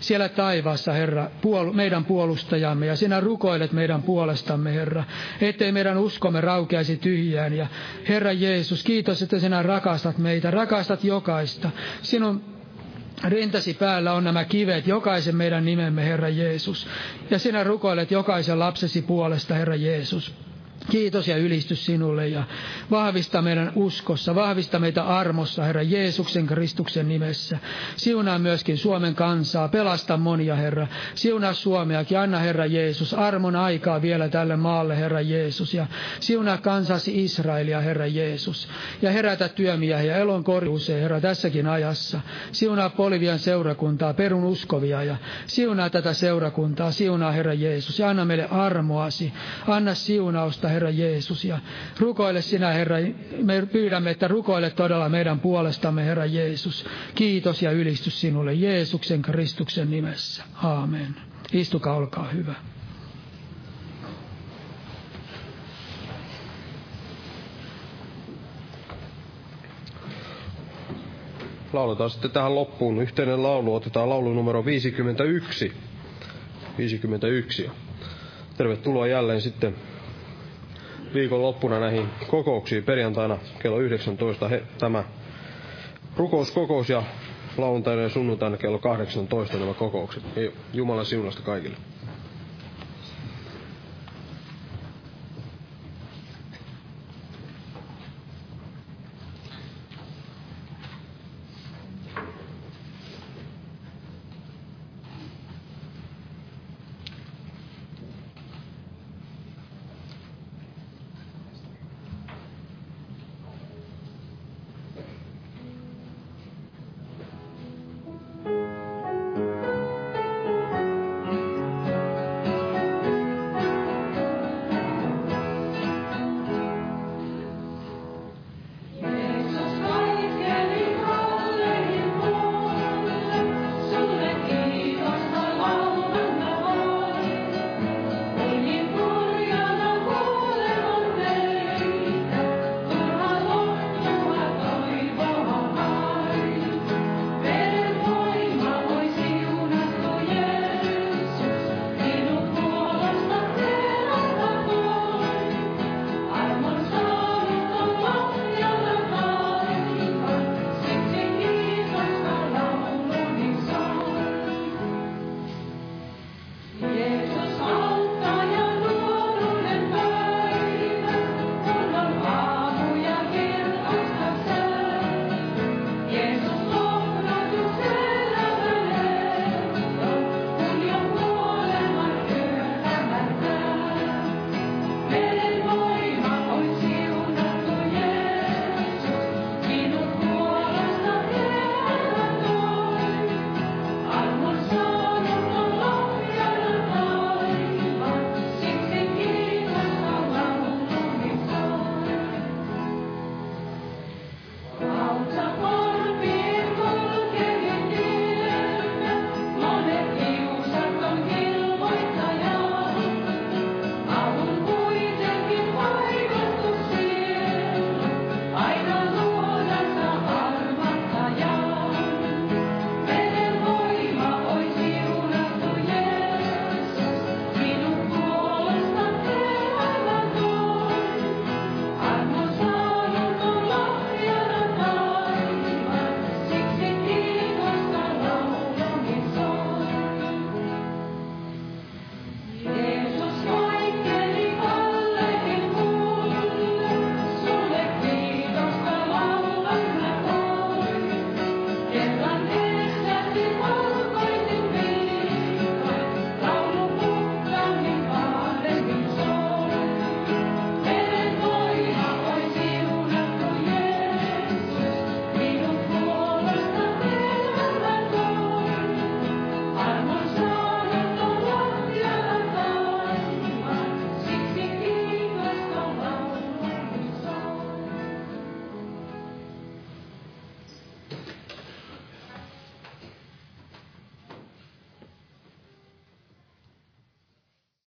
siellä 0.00 0.28
taivaassa, 0.28 0.92
Herra, 0.92 1.30
puol- 1.42 1.72
meidän 1.72 2.04
puolustajamme, 2.04 2.86
ja 2.86 2.96
sinä 2.96 3.20
rukoilet 3.20 3.72
meidän 3.72 4.02
puolestamme, 4.02 4.74
Herra, 4.74 5.04
ettei 5.40 5.72
meidän 5.72 5.98
uskomme 5.98 6.40
raukeaisi 6.40 6.96
tyhjään. 6.96 7.52
Ja 7.52 7.66
Herra 8.08 8.32
Jeesus, 8.32 8.82
kiitos, 8.82 9.22
että 9.22 9.38
sinä 9.38 9.62
rakastat 9.62 10.18
meitä, 10.18 10.50
rakastat 10.50 11.04
jokaista. 11.04 11.70
Sinun 12.02 12.44
rintasi 13.24 13.74
päällä 13.74 14.12
on 14.12 14.24
nämä 14.24 14.44
kivet, 14.44 14.86
jokaisen 14.86 15.36
meidän 15.36 15.64
nimemme, 15.64 16.04
Herra 16.04 16.28
Jeesus. 16.28 16.86
Ja 17.30 17.38
sinä 17.38 17.64
rukoilet 17.64 18.10
jokaisen 18.10 18.58
lapsesi 18.58 19.02
puolesta, 19.02 19.54
Herra 19.54 19.74
Jeesus. 19.76 20.34
Kiitos 20.90 21.28
ja 21.28 21.36
ylistys 21.36 21.86
sinulle 21.86 22.28
ja 22.28 22.44
vahvista 22.90 23.42
meidän 23.42 23.72
uskossa, 23.74 24.34
vahvista 24.34 24.78
meitä 24.78 25.04
armossa, 25.04 25.64
Herra 25.64 25.82
Jeesuksen 25.82 26.46
Kristuksen 26.46 27.08
nimessä. 27.08 27.58
Siunaa 27.96 28.38
myöskin 28.38 28.78
Suomen 28.78 29.14
kansaa, 29.14 29.68
pelasta 29.68 30.16
monia, 30.16 30.54
Herra. 30.54 30.86
Siunaa 31.14 31.52
Suomeakin, 31.52 32.18
anna 32.18 32.38
Herra 32.38 32.66
Jeesus 32.66 33.14
armon 33.14 33.56
aikaa 33.56 34.02
vielä 34.02 34.28
tälle 34.28 34.56
maalle, 34.56 34.96
Herra 34.96 35.20
Jeesus. 35.20 35.74
Ja 35.74 35.86
siunaa 36.20 36.58
kansasi 36.58 37.24
Israelia, 37.24 37.80
Herra 37.80 38.06
Jeesus. 38.06 38.68
Ja 39.02 39.10
herätä 39.10 39.48
työmiehiä 39.48 40.16
elon 40.16 40.44
korjuuseen, 40.44 41.02
Herra, 41.02 41.20
tässäkin 41.20 41.66
ajassa. 41.66 42.20
Siunaa 42.52 42.90
Polivian 42.90 43.38
seurakuntaa, 43.38 44.14
perun 44.14 44.44
uskovia 44.44 45.02
ja 45.02 45.16
siunaa 45.46 45.90
tätä 45.90 46.12
seurakuntaa, 46.12 46.90
siunaa 46.90 47.32
Herra 47.32 47.54
Jeesus. 47.54 47.98
Ja 47.98 48.08
anna 48.08 48.24
meille 48.24 48.48
armoasi, 48.50 49.32
anna 49.66 49.94
siunausta, 49.94 50.68
Herra 50.68 50.75
Jeesus. 50.90 51.44
Ja 51.44 51.58
rukoile 52.00 52.42
sinä, 52.42 52.72
Herra, 52.72 52.96
me 53.42 53.66
pyydämme, 53.72 54.10
että 54.10 54.28
rukoile 54.28 54.70
todella 54.70 55.08
meidän 55.08 55.40
puolestamme, 55.40 56.04
Herra 56.04 56.26
Jeesus. 56.26 56.86
Kiitos 57.14 57.62
ja 57.62 57.70
ylistys 57.70 58.20
sinulle 58.20 58.54
Jeesuksen 58.54 59.22
Kristuksen 59.22 59.90
nimessä. 59.90 60.44
Aamen. 60.62 61.16
Istukaa, 61.52 61.96
olkaa 61.96 62.28
hyvä. 62.28 62.54
Lauletaan 71.72 72.10
sitten 72.10 72.30
tähän 72.30 72.54
loppuun 72.54 73.02
yhteinen 73.02 73.42
laulu. 73.42 73.74
Otetaan 73.74 74.08
laulu 74.08 74.34
numero 74.34 74.64
51. 74.64 75.72
51. 76.78 77.70
Tervetuloa 78.56 79.06
jälleen 79.06 79.40
sitten 79.40 79.74
viikonloppuna 81.14 81.80
näihin 81.80 82.08
kokouksiin. 82.26 82.84
Perjantaina 82.84 83.38
kello 83.62 83.78
19 83.78 84.48
he, 84.48 84.62
tämä 84.78 85.04
rukouskokous 86.16 86.88
ja 86.90 87.02
lauantaina 87.56 88.02
ja 88.02 88.08
sunnuntaina 88.08 88.56
kello 88.56 88.78
18 88.78 89.56
nämä 89.58 89.74
kokoukset. 89.74 90.22
Jumala 90.72 91.04
siunasta 91.04 91.42
kaikille. 91.42 91.76